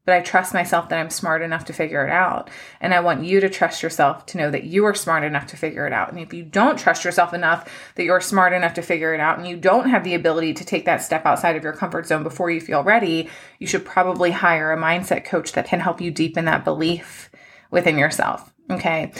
but 0.05 0.15
I 0.15 0.21
trust 0.21 0.53
myself 0.53 0.89
that 0.89 0.99
I'm 0.99 1.09
smart 1.09 1.41
enough 1.41 1.65
to 1.65 1.73
figure 1.73 2.05
it 2.05 2.09
out. 2.09 2.49
And 2.81 2.93
I 2.93 2.99
want 2.99 3.25
you 3.25 3.39
to 3.39 3.49
trust 3.49 3.83
yourself 3.83 4.25
to 4.27 4.37
know 4.37 4.49
that 4.49 4.63
you 4.63 4.85
are 4.85 4.93
smart 4.95 5.23
enough 5.23 5.47
to 5.47 5.57
figure 5.57 5.85
it 5.85 5.93
out. 5.93 6.09
And 6.09 6.19
if 6.19 6.33
you 6.33 6.43
don't 6.43 6.79
trust 6.79 7.05
yourself 7.05 7.33
enough 7.33 7.69
that 7.95 8.05
you're 8.05 8.21
smart 8.21 8.53
enough 8.53 8.73
to 8.75 8.81
figure 8.81 9.13
it 9.13 9.19
out 9.19 9.37
and 9.37 9.47
you 9.47 9.55
don't 9.55 9.89
have 9.89 10.03
the 10.03 10.15
ability 10.15 10.55
to 10.55 10.65
take 10.65 10.85
that 10.85 11.03
step 11.03 11.25
outside 11.25 11.55
of 11.55 11.63
your 11.63 11.73
comfort 11.73 12.07
zone 12.07 12.23
before 12.23 12.49
you 12.49 12.59
feel 12.59 12.83
ready, 12.83 13.29
you 13.59 13.67
should 13.67 13.85
probably 13.85 14.31
hire 14.31 14.71
a 14.71 14.77
mindset 14.77 15.25
coach 15.25 15.51
that 15.51 15.67
can 15.67 15.79
help 15.79 16.01
you 16.01 16.09
deepen 16.09 16.45
that 16.45 16.63
belief 16.63 17.29
within 17.69 17.97
yourself. 17.97 18.51
Okay. 18.71 19.11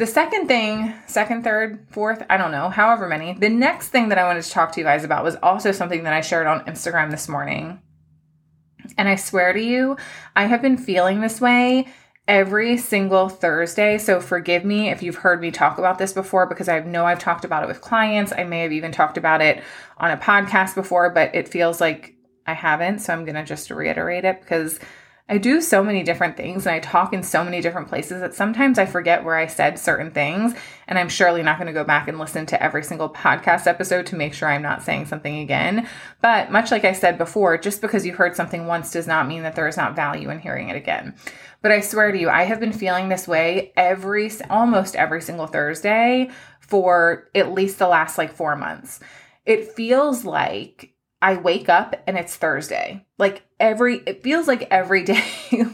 The 0.00 0.06
second 0.06 0.46
thing, 0.48 0.94
second, 1.06 1.44
third, 1.44 1.86
fourth, 1.90 2.24
I 2.30 2.38
don't 2.38 2.52
know, 2.52 2.70
however 2.70 3.06
many, 3.06 3.34
the 3.34 3.50
next 3.50 3.88
thing 3.88 4.08
that 4.08 4.16
I 4.16 4.24
wanted 4.24 4.44
to 4.44 4.50
talk 4.50 4.72
to 4.72 4.80
you 4.80 4.84
guys 4.86 5.04
about 5.04 5.22
was 5.22 5.36
also 5.42 5.72
something 5.72 6.04
that 6.04 6.14
I 6.14 6.22
shared 6.22 6.46
on 6.46 6.64
Instagram 6.64 7.10
this 7.10 7.28
morning. 7.28 7.82
And 8.96 9.10
I 9.10 9.16
swear 9.16 9.52
to 9.52 9.60
you, 9.60 9.98
I 10.34 10.46
have 10.46 10.62
been 10.62 10.78
feeling 10.78 11.20
this 11.20 11.38
way 11.38 11.86
every 12.26 12.78
single 12.78 13.28
Thursday. 13.28 13.98
So 13.98 14.22
forgive 14.22 14.64
me 14.64 14.88
if 14.88 15.02
you've 15.02 15.16
heard 15.16 15.38
me 15.38 15.50
talk 15.50 15.76
about 15.76 15.98
this 15.98 16.14
before 16.14 16.46
because 16.46 16.70
I 16.70 16.80
know 16.80 17.04
I've 17.04 17.18
talked 17.18 17.44
about 17.44 17.62
it 17.62 17.68
with 17.68 17.82
clients. 17.82 18.32
I 18.32 18.44
may 18.44 18.62
have 18.62 18.72
even 18.72 18.92
talked 18.92 19.18
about 19.18 19.42
it 19.42 19.62
on 19.98 20.10
a 20.10 20.16
podcast 20.16 20.76
before, 20.76 21.10
but 21.10 21.34
it 21.34 21.46
feels 21.46 21.78
like 21.78 22.14
I 22.46 22.54
haven't. 22.54 23.00
So 23.00 23.12
I'm 23.12 23.26
going 23.26 23.34
to 23.34 23.44
just 23.44 23.70
reiterate 23.70 24.24
it 24.24 24.40
because 24.40 24.80
I 25.30 25.38
do 25.38 25.60
so 25.60 25.84
many 25.84 26.02
different 26.02 26.36
things 26.36 26.66
and 26.66 26.74
I 26.74 26.80
talk 26.80 27.12
in 27.12 27.22
so 27.22 27.44
many 27.44 27.60
different 27.60 27.86
places 27.86 28.20
that 28.20 28.34
sometimes 28.34 28.80
I 28.80 28.84
forget 28.84 29.22
where 29.22 29.36
I 29.36 29.46
said 29.46 29.78
certain 29.78 30.10
things. 30.10 30.54
And 30.88 30.98
I'm 30.98 31.08
surely 31.08 31.40
not 31.44 31.56
going 31.56 31.68
to 31.68 31.72
go 31.72 31.84
back 31.84 32.08
and 32.08 32.18
listen 32.18 32.46
to 32.46 32.60
every 32.60 32.82
single 32.82 33.08
podcast 33.08 33.68
episode 33.68 34.06
to 34.06 34.16
make 34.16 34.34
sure 34.34 34.48
I'm 34.48 34.60
not 34.60 34.82
saying 34.82 35.06
something 35.06 35.38
again. 35.38 35.88
But 36.20 36.50
much 36.50 36.72
like 36.72 36.84
I 36.84 36.90
said 36.90 37.16
before, 37.16 37.56
just 37.58 37.80
because 37.80 38.04
you 38.04 38.12
heard 38.12 38.34
something 38.34 38.66
once 38.66 38.90
does 38.90 39.06
not 39.06 39.28
mean 39.28 39.44
that 39.44 39.54
there 39.54 39.68
is 39.68 39.76
not 39.76 39.94
value 39.94 40.30
in 40.30 40.40
hearing 40.40 40.68
it 40.68 40.76
again. 40.76 41.14
But 41.62 41.70
I 41.70 41.78
swear 41.78 42.10
to 42.10 42.18
you, 42.18 42.28
I 42.28 42.42
have 42.42 42.58
been 42.58 42.72
feeling 42.72 43.08
this 43.08 43.28
way 43.28 43.72
every, 43.76 44.32
almost 44.50 44.96
every 44.96 45.22
single 45.22 45.46
Thursday 45.46 46.30
for 46.58 47.28
at 47.36 47.52
least 47.52 47.78
the 47.78 47.86
last 47.86 48.18
like 48.18 48.32
four 48.32 48.56
months. 48.56 48.98
It 49.46 49.74
feels 49.74 50.24
like 50.24 50.92
I 51.22 51.34
wake 51.36 51.68
up 51.68 52.02
and 52.08 52.18
it's 52.18 52.34
Thursday. 52.34 53.06
Like 53.16 53.44
every, 53.60 54.02
it 54.06 54.22
feels 54.22 54.48
like 54.48 54.66
every 54.70 55.02
day 55.04 55.22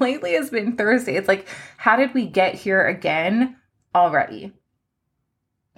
lately 0.01 0.33
has 0.33 0.51
been 0.51 0.77
Thursday. 0.77 1.17
It's 1.17 1.29
like, 1.29 1.47
how 1.79 1.97
did 1.97 2.13
we 2.13 2.27
get 2.27 2.55
here 2.55 2.87
again 2.87 3.57
already? 3.95 4.53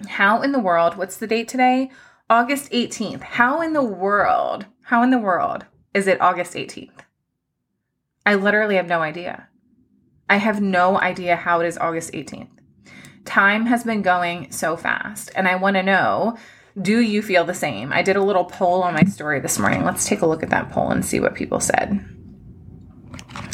How 0.07 0.41
in 0.41 0.51
the 0.51 0.59
world, 0.59 0.97
what's 0.97 1.17
the 1.17 1.27
date 1.27 1.47
today? 1.47 1.91
August 2.29 2.71
18th. 2.71 3.21
How 3.21 3.61
in 3.61 3.73
the 3.73 3.83
world, 3.83 4.65
how 4.81 5.03
in 5.03 5.09
the 5.09 5.17
world 5.17 5.65
is 5.93 6.07
it 6.07 6.21
August 6.21 6.53
18th? 6.53 6.99
I 8.25 8.35
literally 8.35 8.75
have 8.75 8.87
no 8.87 9.01
idea. 9.01 9.47
I 10.29 10.37
have 10.37 10.61
no 10.61 10.99
idea 10.99 11.35
how 11.35 11.59
it 11.61 11.67
is 11.67 11.77
August 11.77 12.13
18th. 12.13 12.49
Time 13.25 13.65
has 13.65 13.83
been 13.83 14.01
going 14.01 14.51
so 14.51 14.77
fast, 14.77 15.31
and 15.35 15.47
I 15.47 15.55
want 15.55 15.75
to 15.75 15.83
know 15.83 16.37
do 16.81 16.99
you 16.99 17.21
feel 17.21 17.45
the 17.45 17.53
same? 17.53 17.91
I 17.91 18.01
did 18.01 18.15
a 18.15 18.23
little 18.23 18.45
poll 18.45 18.83
on 18.83 18.93
my 18.93 19.03
story 19.03 19.39
this 19.39 19.59
morning. 19.59 19.83
Let's 19.83 20.07
take 20.07 20.21
a 20.21 20.25
look 20.25 20.43
at 20.43 20.49
that 20.49 20.71
poll 20.71 20.91
and 20.91 21.05
see 21.05 21.19
what 21.19 21.35
people 21.35 21.59
said. 21.59 22.05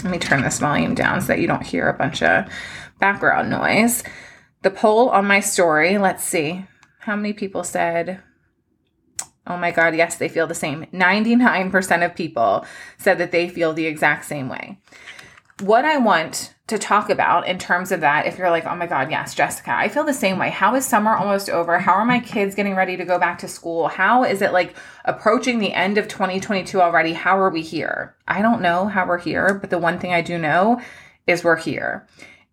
Let 0.04 0.12
me 0.12 0.20
turn 0.20 0.44
this 0.44 0.60
volume 0.60 0.96
down 0.96 1.22
so 1.22 1.28
that 1.28 1.40
you 1.40 1.48
don't 1.48 1.66
hear 1.66 1.88
a 1.88 1.98
bunch 1.98 2.22
of 2.22 2.46
background 3.00 3.50
noise. 3.50 4.04
The 4.62 4.72
poll 4.72 5.10
on 5.10 5.26
my 5.26 5.40
story, 5.40 5.98
let's 5.98 6.24
see. 6.24 6.66
How 7.00 7.16
many 7.16 7.34
people 7.34 7.64
said, 7.64 8.22
Oh 9.48 9.58
my 9.58 9.70
God, 9.70 9.96
yes, 9.96 10.16
they 10.16 10.28
feel 10.28 10.48
the 10.48 10.56
same. 10.56 10.86
99% 10.86 12.06
of 12.06 12.16
people 12.16 12.66
said 12.98 13.20
that 13.20 13.32
they 13.32 13.48
feel 13.48 13.74
the 13.74 13.86
exact 13.86 14.26
same 14.26 14.50
way. 14.50 14.80
What 15.62 15.86
I 15.86 15.98
want 15.98 16.55
to 16.68 16.80
talk 16.80 17.10
about 17.10 17.48
in 17.48 17.60
terms 17.60 17.92
of 17.92 18.00
that 18.00 18.26
if 18.26 18.40
you're 18.40 18.50
like 18.50 18.66
oh 18.66 18.76
my 18.76 18.88
god 18.88 19.12
yes 19.12 19.36
jessica 19.36 19.72
i 19.72 19.88
feel 19.88 20.04
the 20.04 20.14
same 20.14 20.40
way. 20.40 20.50
How 20.50 20.76
is 20.76 20.86
summer 20.86 21.16
almost 21.16 21.50
over? 21.50 21.78
How 21.78 21.94
are 21.94 22.06
my 22.06 22.20
kids 22.20 22.56
getting 22.56 22.76
ready 22.76 22.98
to 22.98 23.06
go 23.06 23.20
back 23.20 23.40
to 23.40 23.48
school? 23.48 23.88
How 23.88 24.24
is 24.24 24.42
it 24.42 24.52
like 24.52 24.76
approaching 25.04 25.60
the 25.60 25.74
end 25.74 25.98
of 25.98 26.08
2022 26.08 26.82
already? 26.82 27.14
How 27.14 27.38
are 27.38 27.52
we 27.52 27.62
here? 27.62 28.16
I 28.28 28.42
don't 28.42 28.62
know 28.62 28.88
how 28.88 29.08
we're 29.08 29.20
here 29.20 29.54
but 29.54 29.70
the 29.70 29.78
one 29.78 30.00
thing 30.00 30.14
i 30.14 30.22
do 30.22 30.38
know 30.38 30.82
is 31.28 31.44
we're 31.44 31.56
here. 31.56 32.08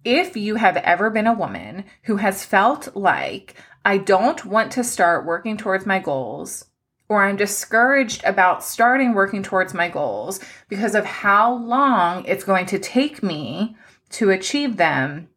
If 0.05 0.37
you 0.37 0.57
have 0.57 0.77
ever 0.79 1.11
been 1.11 1.27
a 1.27 1.33
woman 1.33 1.85
who 2.05 2.17
has 2.17 2.45
felt 2.45 2.95
like 2.95 3.55
i 3.85 3.97
don't 3.99 4.45
want 4.45 4.73
to 4.73 4.85
start 4.85 5.27
working 5.27 5.57
towards 5.57 5.87
my 5.87 5.99
goals 5.99 6.67
or 7.13 7.23
I'm 7.23 7.37
discouraged 7.37 8.25
about 8.25 8.65
starting 8.65 9.13
working 9.13 9.43
towards 9.43 9.75
my 9.75 9.91
goals 9.91 10.41
because 10.71 10.95
of 10.95 11.05
how 11.05 11.57
long 11.57 12.25
it's 12.25 12.43
going 12.43 12.65
to 12.67 12.79
take 12.79 13.23
me 13.23 13.77
to 14.13 14.31
achieve 14.31 14.77
them, 14.77 15.29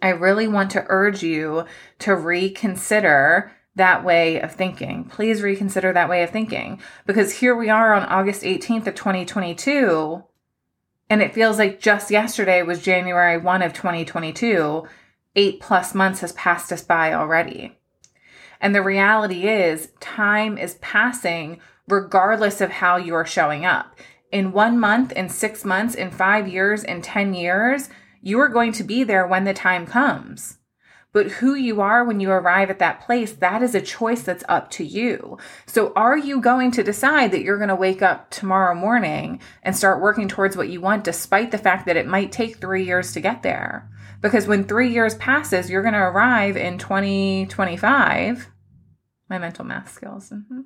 I 0.00 0.10
really 0.10 0.48
want 0.48 0.70
to 0.72 0.86
urge 0.88 1.22
you 1.22 1.64
to 2.00 2.14
reconsider 2.14 3.52
that 3.74 4.04
way 4.04 4.40
of 4.40 4.52
thinking. 4.52 5.04
Please 5.04 5.42
reconsider 5.42 5.92
that 5.92 6.08
way 6.08 6.22
of 6.22 6.30
thinking 6.30 6.80
because 7.06 7.34
here 7.34 7.56
we 7.56 7.68
are 7.68 7.94
on 7.94 8.04
August 8.04 8.42
18th 8.42 8.86
of 8.86 8.94
2022 8.94 10.22
and 11.10 11.22
it 11.22 11.34
feels 11.34 11.58
like 11.58 11.80
just 11.80 12.10
yesterday 12.10 12.62
was 12.62 12.82
January 12.82 13.38
1 13.38 13.62
of 13.62 13.72
2022. 13.72 14.86
8 15.36 15.60
plus 15.60 15.94
months 15.94 16.20
has 16.20 16.32
passed 16.32 16.72
us 16.72 16.82
by 16.82 17.12
already. 17.12 17.78
And 18.60 18.74
the 18.74 18.82
reality 18.82 19.48
is 19.48 19.92
time 20.00 20.58
is 20.58 20.74
passing 20.80 21.60
regardless 21.86 22.60
of 22.60 22.70
how 22.70 22.96
you 22.96 23.14
are 23.14 23.24
showing 23.24 23.64
up. 23.64 23.94
In 24.30 24.52
1 24.52 24.78
month, 24.78 25.12
in 25.12 25.30
6 25.30 25.64
months, 25.64 25.94
in 25.94 26.10
5 26.10 26.48
years, 26.48 26.84
in 26.84 27.00
10 27.00 27.32
years, 27.32 27.88
you 28.20 28.38
are 28.40 28.48
going 28.48 28.72
to 28.72 28.84
be 28.84 29.02
there 29.02 29.26
when 29.26 29.44
the 29.44 29.54
time 29.54 29.86
comes. 29.86 30.58
But 31.14 31.28
who 31.32 31.54
you 31.54 31.80
are 31.80 32.04
when 32.04 32.20
you 32.20 32.30
arrive 32.30 32.68
at 32.68 32.78
that 32.80 33.00
place, 33.00 33.32
that 33.32 33.62
is 33.62 33.74
a 33.74 33.80
choice 33.80 34.22
that's 34.22 34.44
up 34.46 34.70
to 34.72 34.84
you. 34.84 35.38
So 35.64 35.94
are 35.96 36.18
you 36.18 36.42
going 36.42 36.70
to 36.72 36.82
decide 36.82 37.32
that 37.32 37.40
you're 37.40 37.56
going 37.56 37.70
to 37.70 37.74
wake 37.74 38.02
up 38.02 38.28
tomorrow 38.28 38.74
morning 38.74 39.40
and 39.62 39.74
start 39.74 40.02
working 40.02 40.28
towards 40.28 40.56
what 40.56 40.68
you 40.68 40.82
want, 40.82 41.04
despite 41.04 41.50
the 41.50 41.56
fact 41.56 41.86
that 41.86 41.96
it 41.96 42.06
might 42.06 42.30
take 42.30 42.56
three 42.56 42.84
years 42.84 43.12
to 43.12 43.20
get 43.20 43.42
there? 43.42 43.88
Because 44.20 44.46
when 44.46 44.64
three 44.64 44.92
years 44.92 45.14
passes, 45.14 45.70
you're 45.70 45.82
going 45.82 45.94
to 45.94 46.00
arrive 46.00 46.58
in 46.58 46.76
2025 46.76 48.48
my 49.28 49.38
mental 49.38 49.64
math 49.64 49.92
skills. 49.92 50.30
Mm-hmm. 50.30 50.60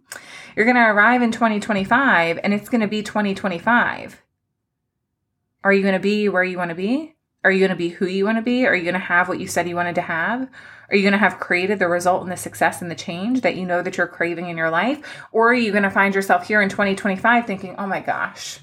You're 0.56 0.66
going 0.66 0.76
to 0.76 0.88
arrive 0.88 1.22
in 1.22 1.32
2025 1.32 2.40
and 2.42 2.54
it's 2.54 2.68
going 2.68 2.80
to 2.80 2.88
be 2.88 3.02
2025. 3.02 4.22
Are 5.64 5.72
you 5.72 5.82
going 5.82 5.94
to 5.94 6.00
be 6.00 6.28
where 6.28 6.44
you 6.44 6.58
want 6.58 6.70
to 6.70 6.74
be? 6.74 7.14
Are 7.44 7.50
you 7.50 7.58
going 7.58 7.70
to 7.70 7.76
be 7.76 7.88
who 7.88 8.06
you 8.06 8.24
want 8.24 8.38
to 8.38 8.42
be? 8.42 8.66
Are 8.66 8.74
you 8.74 8.82
going 8.82 8.94
to 8.94 9.00
have 9.00 9.28
what 9.28 9.40
you 9.40 9.48
said 9.48 9.68
you 9.68 9.74
wanted 9.74 9.96
to 9.96 10.02
have? 10.02 10.48
Are 10.88 10.96
you 10.96 11.02
going 11.02 11.12
to 11.12 11.18
have 11.18 11.40
created 11.40 11.78
the 11.78 11.88
result 11.88 12.22
and 12.22 12.30
the 12.30 12.36
success 12.36 12.82
and 12.82 12.90
the 12.90 12.94
change 12.94 13.40
that 13.40 13.56
you 13.56 13.66
know 13.66 13.82
that 13.82 13.96
you're 13.96 14.06
craving 14.06 14.48
in 14.48 14.56
your 14.56 14.70
life? 14.70 15.24
Or 15.32 15.50
are 15.50 15.54
you 15.54 15.72
going 15.72 15.82
to 15.82 15.90
find 15.90 16.14
yourself 16.14 16.46
here 16.46 16.62
in 16.62 16.68
2025 16.68 17.46
thinking, 17.46 17.74
oh 17.78 17.86
my 17.86 18.00
gosh, 18.00 18.60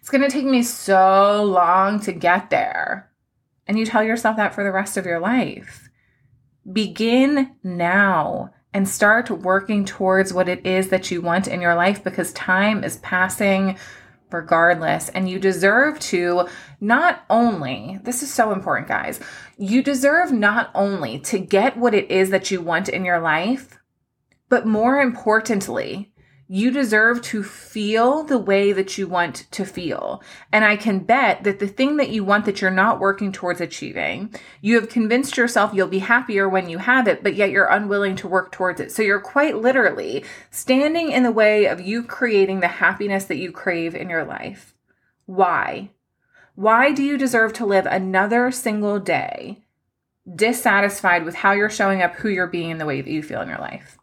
it's 0.00 0.08
going 0.08 0.22
to 0.22 0.30
take 0.30 0.46
me 0.46 0.62
so 0.62 1.44
long 1.44 2.00
to 2.00 2.12
get 2.12 2.48
there? 2.48 3.10
And 3.66 3.78
you 3.78 3.84
tell 3.84 4.04
yourself 4.04 4.36
that 4.36 4.54
for 4.54 4.64
the 4.64 4.72
rest 4.72 4.96
of 4.96 5.04
your 5.04 5.18
life. 5.18 5.85
Begin 6.72 7.54
now 7.62 8.50
and 8.72 8.88
start 8.88 9.30
working 9.30 9.84
towards 9.84 10.32
what 10.32 10.48
it 10.48 10.66
is 10.66 10.88
that 10.88 11.10
you 11.10 11.22
want 11.22 11.48
in 11.48 11.60
your 11.60 11.74
life 11.74 12.04
because 12.04 12.32
time 12.32 12.84
is 12.84 12.98
passing 12.98 13.78
regardless. 14.30 15.08
And 15.10 15.28
you 15.28 15.38
deserve 15.38 15.98
to 16.00 16.48
not 16.80 17.24
only, 17.30 17.98
this 18.02 18.22
is 18.22 18.32
so 18.32 18.52
important, 18.52 18.88
guys, 18.88 19.20
you 19.56 19.82
deserve 19.82 20.32
not 20.32 20.70
only 20.74 21.18
to 21.20 21.38
get 21.38 21.76
what 21.76 21.94
it 21.94 22.10
is 22.10 22.30
that 22.30 22.50
you 22.50 22.60
want 22.60 22.88
in 22.88 23.04
your 23.04 23.20
life, 23.20 23.78
but 24.48 24.66
more 24.66 25.00
importantly, 25.00 26.12
you 26.48 26.70
deserve 26.70 27.20
to 27.22 27.42
feel 27.42 28.22
the 28.22 28.38
way 28.38 28.72
that 28.72 28.96
you 28.96 29.08
want 29.08 29.46
to 29.50 29.64
feel. 29.64 30.22
And 30.52 30.64
I 30.64 30.76
can 30.76 31.00
bet 31.00 31.42
that 31.42 31.58
the 31.58 31.66
thing 31.66 31.96
that 31.96 32.10
you 32.10 32.24
want 32.24 32.44
that 32.44 32.60
you're 32.60 32.70
not 32.70 33.00
working 33.00 33.32
towards 33.32 33.60
achieving, 33.60 34.32
you 34.60 34.78
have 34.78 34.88
convinced 34.88 35.36
yourself 35.36 35.74
you'll 35.74 35.88
be 35.88 35.98
happier 35.98 36.48
when 36.48 36.68
you 36.68 36.78
have 36.78 37.08
it, 37.08 37.24
but 37.24 37.34
yet 37.34 37.50
you're 37.50 37.66
unwilling 37.66 38.14
to 38.16 38.28
work 38.28 38.52
towards 38.52 38.80
it. 38.80 38.92
So 38.92 39.02
you're 39.02 39.20
quite 39.20 39.56
literally 39.56 40.24
standing 40.50 41.10
in 41.10 41.24
the 41.24 41.32
way 41.32 41.66
of 41.66 41.80
you 41.80 42.04
creating 42.04 42.60
the 42.60 42.68
happiness 42.68 43.24
that 43.24 43.38
you 43.38 43.50
crave 43.50 43.96
in 43.96 44.08
your 44.08 44.24
life. 44.24 44.74
Why? 45.24 45.90
Why 46.54 46.92
do 46.92 47.02
you 47.02 47.18
deserve 47.18 47.52
to 47.54 47.66
live 47.66 47.86
another 47.86 48.52
single 48.52 49.00
day 49.00 49.64
dissatisfied 50.32 51.24
with 51.24 51.36
how 51.36 51.52
you're 51.52 51.68
showing 51.68 52.02
up, 52.02 52.14
who 52.14 52.28
you're 52.28 52.46
being, 52.46 52.70
and 52.70 52.80
the 52.80 52.86
way 52.86 53.00
that 53.00 53.10
you 53.10 53.22
feel 53.22 53.40
in 53.40 53.48
your 53.48 53.58
life? 53.58 53.98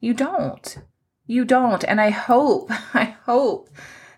You 0.00 0.14
don't. 0.14 0.78
You 1.26 1.44
don't. 1.44 1.84
And 1.84 2.00
I 2.00 2.10
hope, 2.10 2.70
I 2.94 3.16
hope 3.24 3.70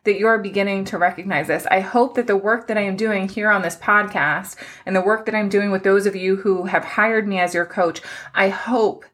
that 0.04 0.18
you're 0.18 0.38
beginning 0.38 0.84
to 0.86 0.98
recognize 0.98 1.48
this. 1.48 1.66
I 1.70 1.80
hope 1.80 2.14
that 2.14 2.26
the 2.26 2.36
work 2.36 2.66
that 2.68 2.78
I 2.78 2.82
am 2.82 2.96
doing 2.96 3.28
here 3.28 3.50
on 3.50 3.62
this 3.62 3.76
podcast 3.76 4.56
and 4.86 4.96
the 4.96 5.02
work 5.02 5.26
that 5.26 5.34
I'm 5.34 5.48
doing 5.48 5.70
with 5.70 5.82
those 5.82 6.06
of 6.06 6.16
you 6.16 6.36
who 6.36 6.64
have 6.64 6.84
hired 6.84 7.28
me 7.28 7.38
as 7.38 7.54
your 7.54 7.66
coach, 7.66 8.00
I 8.34 8.48
hope 8.48 9.04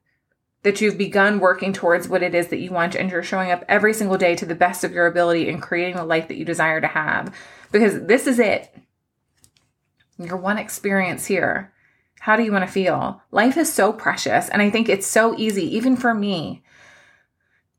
that 0.62 0.80
you've 0.80 0.96
begun 0.96 1.40
working 1.40 1.72
towards 1.72 2.08
what 2.08 2.22
it 2.22 2.34
is 2.34 2.48
that 2.48 2.60
you 2.60 2.70
want 2.70 2.94
and 2.94 3.10
you're 3.10 3.22
showing 3.22 3.50
up 3.50 3.64
every 3.68 3.92
single 3.92 4.16
day 4.16 4.34
to 4.34 4.46
the 4.46 4.54
best 4.54 4.82
of 4.82 4.92
your 4.92 5.06
ability 5.06 5.48
and 5.48 5.60
creating 5.60 5.96
the 5.96 6.04
life 6.04 6.28
that 6.28 6.36
you 6.36 6.44
desire 6.44 6.80
to 6.80 6.86
have. 6.86 7.34
Because 7.70 8.06
this 8.06 8.26
is 8.26 8.38
it. 8.38 8.74
Your 10.18 10.36
one 10.36 10.58
experience 10.58 11.26
here. 11.26 11.72
How 12.20 12.36
do 12.36 12.42
you 12.42 12.52
want 12.52 12.64
to 12.64 12.72
feel? 12.72 13.20
Life 13.30 13.58
is 13.58 13.70
so 13.70 13.92
precious. 13.92 14.48
And 14.48 14.62
I 14.62 14.70
think 14.70 14.88
it's 14.88 15.06
so 15.06 15.36
easy, 15.36 15.76
even 15.76 15.96
for 15.96 16.14
me, 16.14 16.62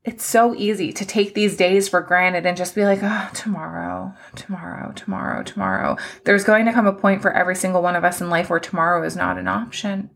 it's 0.06 0.24
so 0.24 0.54
easy 0.54 0.92
to 0.92 1.04
take 1.04 1.34
these 1.34 1.56
days 1.56 1.88
for 1.88 2.00
granted 2.00 2.46
and 2.46 2.56
just 2.56 2.76
be 2.76 2.84
like, 2.84 3.00
oh, 3.02 3.28
tomorrow, 3.34 4.14
tomorrow, 4.36 4.92
tomorrow, 4.92 5.42
tomorrow. 5.42 5.96
There's 6.22 6.44
going 6.44 6.64
to 6.66 6.72
come 6.72 6.86
a 6.86 6.92
point 6.92 7.22
for 7.22 7.32
every 7.32 7.56
single 7.56 7.82
one 7.82 7.96
of 7.96 8.04
us 8.04 8.20
in 8.20 8.30
life 8.30 8.48
where 8.48 8.60
tomorrow 8.60 9.04
is 9.04 9.16
not 9.16 9.36
an 9.36 9.48
option. 9.48 10.10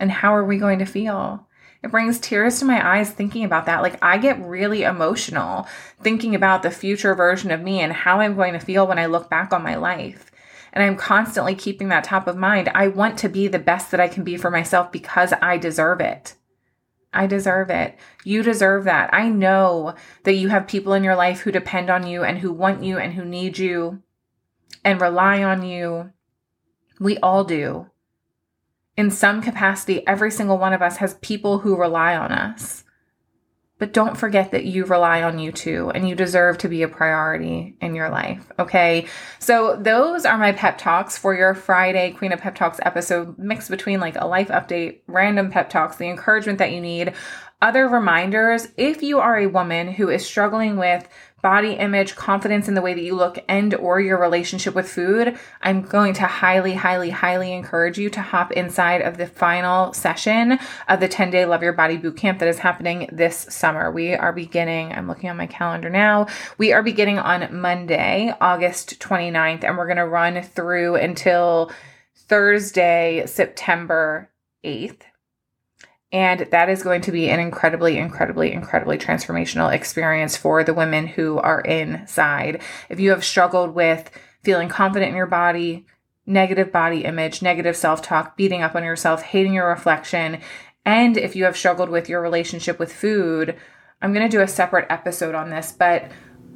And 0.00 0.10
how 0.10 0.34
are 0.34 0.44
we 0.44 0.56
going 0.56 0.78
to 0.78 0.86
feel? 0.86 1.46
It 1.82 1.90
brings 1.90 2.18
tears 2.18 2.58
to 2.58 2.64
my 2.64 2.96
eyes 2.96 3.10
thinking 3.10 3.44
about 3.44 3.66
that. 3.66 3.82
Like, 3.82 4.02
I 4.02 4.16
get 4.16 4.40
really 4.40 4.84
emotional 4.84 5.68
thinking 6.02 6.34
about 6.34 6.62
the 6.62 6.70
future 6.70 7.14
version 7.14 7.50
of 7.50 7.60
me 7.60 7.80
and 7.80 7.92
how 7.92 8.20
I'm 8.20 8.36
going 8.36 8.54
to 8.54 8.58
feel 8.58 8.86
when 8.86 8.98
I 8.98 9.04
look 9.04 9.28
back 9.28 9.52
on 9.52 9.62
my 9.62 9.74
life. 9.74 10.30
And 10.72 10.82
I'm 10.82 10.96
constantly 10.96 11.54
keeping 11.54 11.90
that 11.90 12.04
top 12.04 12.26
of 12.26 12.38
mind. 12.38 12.70
I 12.74 12.88
want 12.88 13.18
to 13.18 13.28
be 13.28 13.48
the 13.48 13.58
best 13.58 13.90
that 13.90 14.00
I 14.00 14.08
can 14.08 14.24
be 14.24 14.38
for 14.38 14.50
myself 14.50 14.90
because 14.90 15.34
I 15.42 15.58
deserve 15.58 16.00
it. 16.00 16.36
I 17.12 17.26
deserve 17.26 17.70
it. 17.70 17.96
You 18.24 18.42
deserve 18.42 18.84
that. 18.84 19.12
I 19.12 19.28
know 19.28 19.94
that 20.24 20.34
you 20.34 20.48
have 20.48 20.68
people 20.68 20.92
in 20.92 21.04
your 21.04 21.16
life 21.16 21.40
who 21.40 21.52
depend 21.52 21.90
on 21.90 22.06
you 22.06 22.22
and 22.22 22.38
who 22.38 22.52
want 22.52 22.82
you 22.82 22.98
and 22.98 23.14
who 23.14 23.24
need 23.24 23.58
you 23.58 24.02
and 24.84 25.00
rely 25.00 25.42
on 25.42 25.62
you. 25.62 26.12
We 27.00 27.18
all 27.18 27.44
do. 27.44 27.86
In 28.96 29.10
some 29.10 29.40
capacity, 29.40 30.06
every 30.06 30.30
single 30.30 30.58
one 30.58 30.72
of 30.72 30.82
us 30.82 30.96
has 30.98 31.14
people 31.14 31.60
who 31.60 31.76
rely 31.76 32.16
on 32.16 32.32
us. 32.32 32.84
But 33.78 33.92
don't 33.92 34.16
forget 34.16 34.50
that 34.50 34.64
you 34.64 34.84
rely 34.84 35.22
on 35.22 35.38
you 35.38 35.52
too, 35.52 35.90
and 35.94 36.08
you 36.08 36.14
deserve 36.16 36.58
to 36.58 36.68
be 36.68 36.82
a 36.82 36.88
priority 36.88 37.76
in 37.80 37.94
your 37.94 38.10
life. 38.10 38.50
Okay. 38.58 39.06
So, 39.38 39.76
those 39.76 40.24
are 40.24 40.36
my 40.36 40.52
pep 40.52 40.78
talks 40.78 41.16
for 41.16 41.34
your 41.34 41.54
Friday 41.54 42.10
Queen 42.10 42.32
of 42.32 42.40
Pep 42.40 42.56
Talks 42.56 42.80
episode, 42.82 43.38
mixed 43.38 43.70
between 43.70 44.00
like 44.00 44.16
a 44.16 44.26
life 44.26 44.48
update, 44.48 45.00
random 45.06 45.50
pep 45.50 45.70
talks, 45.70 45.96
the 45.96 46.08
encouragement 46.08 46.58
that 46.58 46.72
you 46.72 46.80
need, 46.80 47.14
other 47.62 47.88
reminders. 47.88 48.68
If 48.76 49.02
you 49.02 49.20
are 49.20 49.38
a 49.38 49.46
woman 49.46 49.92
who 49.92 50.08
is 50.08 50.26
struggling 50.26 50.76
with 50.76 51.08
body 51.40 51.72
image, 51.74 52.16
confidence 52.16 52.68
in 52.68 52.74
the 52.74 52.82
way 52.82 52.94
that 52.94 53.02
you 53.02 53.14
look, 53.14 53.38
and 53.48 53.74
or 53.74 54.00
your 54.00 54.20
relationship 54.20 54.74
with 54.74 54.90
food, 54.90 55.38
I'm 55.62 55.82
going 55.82 56.14
to 56.14 56.26
highly, 56.26 56.74
highly, 56.74 57.10
highly 57.10 57.52
encourage 57.52 57.98
you 57.98 58.10
to 58.10 58.20
hop 58.20 58.52
inside 58.52 59.02
of 59.02 59.16
the 59.16 59.26
final 59.26 59.92
session 59.92 60.58
of 60.88 61.00
the 61.00 61.08
10 61.08 61.30
day 61.30 61.44
Love 61.44 61.62
Your 61.62 61.72
Body 61.72 61.96
Bootcamp 61.96 62.38
that 62.40 62.48
is 62.48 62.58
happening 62.58 63.08
this 63.12 63.36
summer. 63.50 63.90
We 63.90 64.14
are 64.14 64.32
beginning, 64.32 64.92
I'm 64.92 65.06
looking 65.06 65.30
on 65.30 65.36
my 65.36 65.46
calendar 65.46 65.90
now. 65.90 66.26
We 66.58 66.72
are 66.72 66.82
beginning 66.82 67.18
on 67.18 67.60
Monday, 67.60 68.34
August 68.40 68.98
29th, 68.98 69.64
and 69.64 69.76
we're 69.76 69.86
going 69.86 69.96
to 69.98 70.06
run 70.06 70.42
through 70.42 70.96
until 70.96 71.70
Thursday, 72.14 73.24
September 73.26 74.30
8th. 74.64 75.02
And 76.10 76.40
that 76.50 76.70
is 76.70 76.82
going 76.82 77.02
to 77.02 77.12
be 77.12 77.28
an 77.28 77.38
incredibly, 77.38 77.98
incredibly, 77.98 78.52
incredibly 78.52 78.96
transformational 78.96 79.72
experience 79.72 80.36
for 80.36 80.64
the 80.64 80.72
women 80.72 81.06
who 81.06 81.38
are 81.38 81.60
inside. 81.60 82.62
If 82.88 82.98
you 82.98 83.10
have 83.10 83.24
struggled 83.24 83.74
with 83.74 84.10
feeling 84.42 84.68
confident 84.70 85.10
in 85.10 85.16
your 85.16 85.26
body, 85.26 85.84
negative 86.24 86.72
body 86.72 87.04
image, 87.04 87.42
negative 87.42 87.76
self 87.76 88.00
talk, 88.00 88.36
beating 88.36 88.62
up 88.62 88.74
on 88.74 88.84
yourself, 88.84 89.22
hating 89.22 89.52
your 89.52 89.68
reflection, 89.68 90.40
and 90.84 91.18
if 91.18 91.36
you 91.36 91.44
have 91.44 91.56
struggled 91.56 91.90
with 91.90 92.08
your 92.08 92.22
relationship 92.22 92.78
with 92.78 92.90
food, 92.90 93.54
I'm 94.00 94.14
going 94.14 94.28
to 94.28 94.34
do 94.34 94.42
a 94.42 94.48
separate 94.48 94.86
episode 94.88 95.34
on 95.34 95.50
this, 95.50 95.72
but 95.72 96.10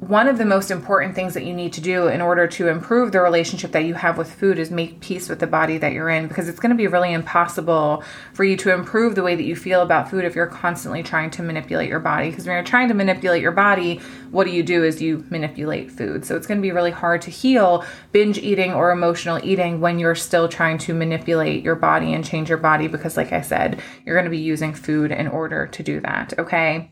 one 0.07 0.27
of 0.27 0.37
the 0.37 0.45
most 0.45 0.71
important 0.71 1.15
things 1.15 1.33
that 1.33 1.45
you 1.45 1.53
need 1.53 1.73
to 1.73 1.81
do 1.81 2.07
in 2.07 2.21
order 2.21 2.47
to 2.47 2.67
improve 2.67 3.11
the 3.11 3.21
relationship 3.21 3.71
that 3.71 3.85
you 3.85 3.93
have 3.93 4.17
with 4.17 4.31
food 4.33 4.59
is 4.59 4.71
make 4.71 4.99
peace 4.99 5.29
with 5.29 5.39
the 5.39 5.47
body 5.47 5.77
that 5.77 5.93
you're 5.93 6.09
in 6.09 6.27
because 6.27 6.49
it's 6.49 6.59
going 6.59 6.71
to 6.71 6.75
be 6.75 6.87
really 6.87 7.13
impossible 7.13 8.03
for 8.33 8.43
you 8.43 8.57
to 8.57 8.73
improve 8.73 9.15
the 9.15 9.23
way 9.23 9.35
that 9.35 9.43
you 9.43 9.55
feel 9.55 9.81
about 9.81 10.09
food 10.09 10.25
if 10.25 10.35
you're 10.35 10.47
constantly 10.47 11.03
trying 11.03 11.29
to 11.29 11.41
manipulate 11.41 11.89
your 11.89 11.99
body. 11.99 12.29
Because 12.29 12.45
when 12.45 12.55
you're 12.55 12.63
trying 12.63 12.87
to 12.89 12.93
manipulate 12.93 13.41
your 13.41 13.51
body 13.51 14.01
what 14.33 14.45
do 14.45 14.49
you 14.49 14.63
do 14.63 14.83
is 14.83 14.99
you 14.99 15.23
manipulate 15.29 15.91
food. 15.91 16.25
So 16.25 16.35
it's 16.35 16.47
going 16.47 16.57
to 16.57 16.61
be 16.61 16.71
really 16.71 16.91
hard 16.91 17.21
to 17.21 17.31
heal 17.31 17.85
binge 18.11 18.39
eating 18.39 18.73
or 18.73 18.91
emotional 18.91 19.39
eating 19.43 19.79
when 19.79 19.99
you're 19.99 20.15
still 20.15 20.49
trying 20.49 20.79
to 20.79 20.93
manipulate 20.93 21.63
your 21.63 21.75
body 21.75 22.13
and 22.13 22.25
change 22.25 22.49
your 22.49 22.57
body 22.57 22.87
because 22.87 23.15
like 23.15 23.31
I 23.31 23.41
said 23.41 23.79
you're 24.05 24.15
going 24.15 24.25
to 24.25 24.31
be 24.31 24.39
using 24.39 24.73
food 24.73 25.11
in 25.11 25.27
order 25.27 25.67
to 25.67 25.83
do 25.83 25.99
that 26.01 26.33
okay 26.39 26.91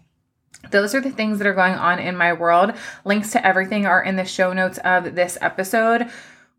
those 0.70 0.94
are 0.94 1.02
the 1.02 1.12
things 1.12 1.40
that 1.40 1.48
are 1.48 1.54
going 1.54 1.74
on 1.74 2.00
in 2.00 2.16
my 2.16 2.34
world. 2.34 2.74
Links 3.04 3.32
to 3.32 3.46
everything 3.46 3.86
are 3.86 4.04
in 4.04 4.16
the 4.16 4.26
show 4.26 4.54
notes 4.54 4.78
of 4.84 5.16
this 5.16 5.38
episode. 5.42 6.10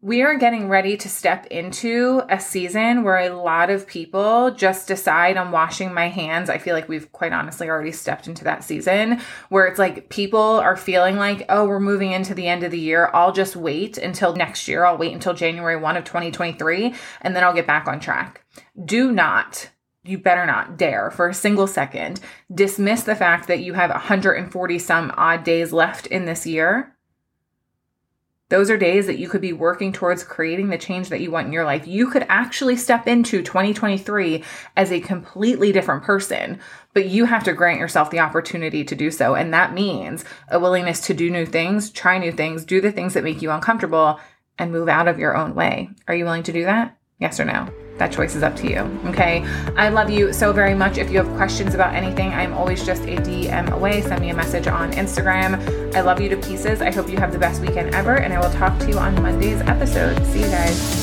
we 0.05 0.21
are 0.23 0.35
getting 0.35 0.69
ready 0.69 0.97
to 0.97 1.09
step 1.09 1.47
into 1.47 2.23
a 2.29 2.41
season 2.41 3.05
where 3.05 3.19
a 3.19 3.29
lot 3.29 3.71
of 3.71 3.87
people 3.87 4.51
just 4.51 4.89
decide 4.89 5.37
I'm 5.37 5.53
washing 5.53 5.95
my 5.95 6.09
hands. 6.09 6.51
I 6.51 6.59
feel 6.59 6.75
like 6.75 6.89
we've 6.89 7.13
quite 7.13 7.33
honestly 7.33 7.69
already 7.69 7.93
stepped 7.93 8.27
into 8.27 8.43
that 8.43 8.65
season 8.65 9.21
where 9.49 9.65
it's 9.67 9.79
like 9.79 10.09
people 10.09 10.41
are 10.41 10.77
feeling 10.77 11.19
like, 11.19 11.47
oh, 11.49 11.69
we're 11.69 11.79
moving 11.79 12.11
into 12.11 12.35
the 12.35 12.49
end 12.49 12.65
of 12.65 12.73
the 12.73 12.81
year. 12.81 13.11
I'll 13.15 13.31
just 13.31 13.55
wait 13.55 13.97
until 13.97 14.35
next 14.35 14.67
year. 14.67 14.85
I'll 14.85 14.99
wait 14.99 15.13
until 15.13 15.35
January 15.35 15.77
1 15.77 15.97
of 15.97 16.03
2023 16.03 16.95
and 17.21 17.37
then 17.37 17.45
I'll 17.45 17.55
get 17.55 17.69
back 17.69 17.87
on 17.87 18.01
track. 18.01 18.45
Do 18.85 19.13
not 19.13 19.71
you 20.05 20.19
better 20.19 20.47
not 20.47 20.77
dare 20.77 21.11
for 21.11 21.29
a 21.29 21.35
single 21.35 21.67
second 21.67 22.21
dismiss 22.53 23.03
the 23.03 23.15
fact 23.17 23.49
that 23.49 23.61
you 23.61 23.75
have 23.75 23.91
140 23.91 24.79
some 24.79 25.13
odd 25.17 25.45
days 25.45 25.73
left 25.73 26.07
in 26.07 26.25
this 26.25 26.47
year 26.47 26.97
those 28.53 28.69
are 28.69 28.77
days 28.77 29.07
that 29.07 29.19
you 29.19 29.31
could 29.31 29.41
be 29.41 29.55
working 29.55 29.95
towards 29.95 30.23
creating 30.23 30.69
the 30.69 30.77
change 30.77 31.09
that 31.09 31.23
you 31.23 31.31
want 31.31 31.47
in 31.47 31.55
your 31.55 31.65
life. 31.65 31.87
You 31.87 32.11
could 32.11 32.27
actually 32.29 32.77
step 32.77 33.09
into 33.09 33.43
2023 33.43 34.45
as 34.77 34.93
a 34.93 35.01
completely 35.01 35.73
different 35.73 36.03
person, 36.03 36.61
but 36.93 37.07
you 37.07 37.25
have 37.25 37.45
to 37.45 37.55
grant 37.55 37.81
yourself 37.81 38.11
the 38.11 38.19
opportunity 38.19 38.85
to 38.85 38.95
do 38.95 39.11
so. 39.11 39.35
And 39.35 39.55
that 39.55 39.73
means 39.73 40.27
a 40.51 40.61
willingness 40.61 41.01
to 41.07 41.15
do 41.15 41.31
new 41.31 41.47
things, 41.47 41.89
try 41.89 42.19
new 42.19 42.31
things, 42.31 42.67
do 42.67 42.83
the 42.83 42.93
things 42.93 43.15
that 43.15 43.25
make 43.25 43.41
you 43.41 43.51
uncomfortable, 43.51 44.21
and 44.59 44.71
move 44.71 44.91
out 44.91 45.09
of 45.09 45.19
your 45.19 45.35
own 45.35 45.55
way. 45.55 45.89
Are 46.07 46.15
you 46.15 46.27
willing 46.27 46.43
to 46.43 46.53
do 46.53 46.65
that? 46.65 46.99
Yes 47.23 47.41
or 47.41 47.47
no? 47.47 47.67
that 48.03 48.11
choice 48.11 48.35
is 48.35 48.43
up 48.43 48.57
to 48.57 48.69
you. 48.69 48.81
Okay. 49.11 49.45
I 49.77 49.89
love 49.89 50.11
you 50.11 50.33
so 50.33 50.53
very 50.53 50.75
much. 50.75 50.99
If 50.99 51.11
you 51.11 51.19
have 51.19 51.37
questions 51.37 51.75
about 51.75 51.95
anything, 51.95 52.33
I'm 52.33 52.53
always 52.53 52.85
just 52.85 53.03
a 53.03 53.17
DM 53.17 53.71
away. 53.71 54.01
Send 54.03 54.21
me 54.21 54.31
a 54.31 54.35
message 54.35 54.67
on 54.67 54.91
Instagram. 54.93 55.95
I 55.95 56.01
love 56.01 56.21
you 56.21 56.29
to 56.31 56.37
pieces. 56.37 56.83
I 56.83 56.91
hope 56.91 57.09
you 57.09 57.19
have 57.19 57.33
the 57.33 57.39
best 57.39 57.61
weekend 57.61 57.95
ever, 57.95 58.17
and 58.17 58.33
I 58.33 58.41
will 58.41 58.53
talk 58.53 58.77
to 58.81 58.89
you 58.89 58.99
on 58.99 59.15
Monday's 59.23 59.61
episode. 59.63 60.21
See 60.27 60.41
you 60.41 60.47
guys. 60.47 61.02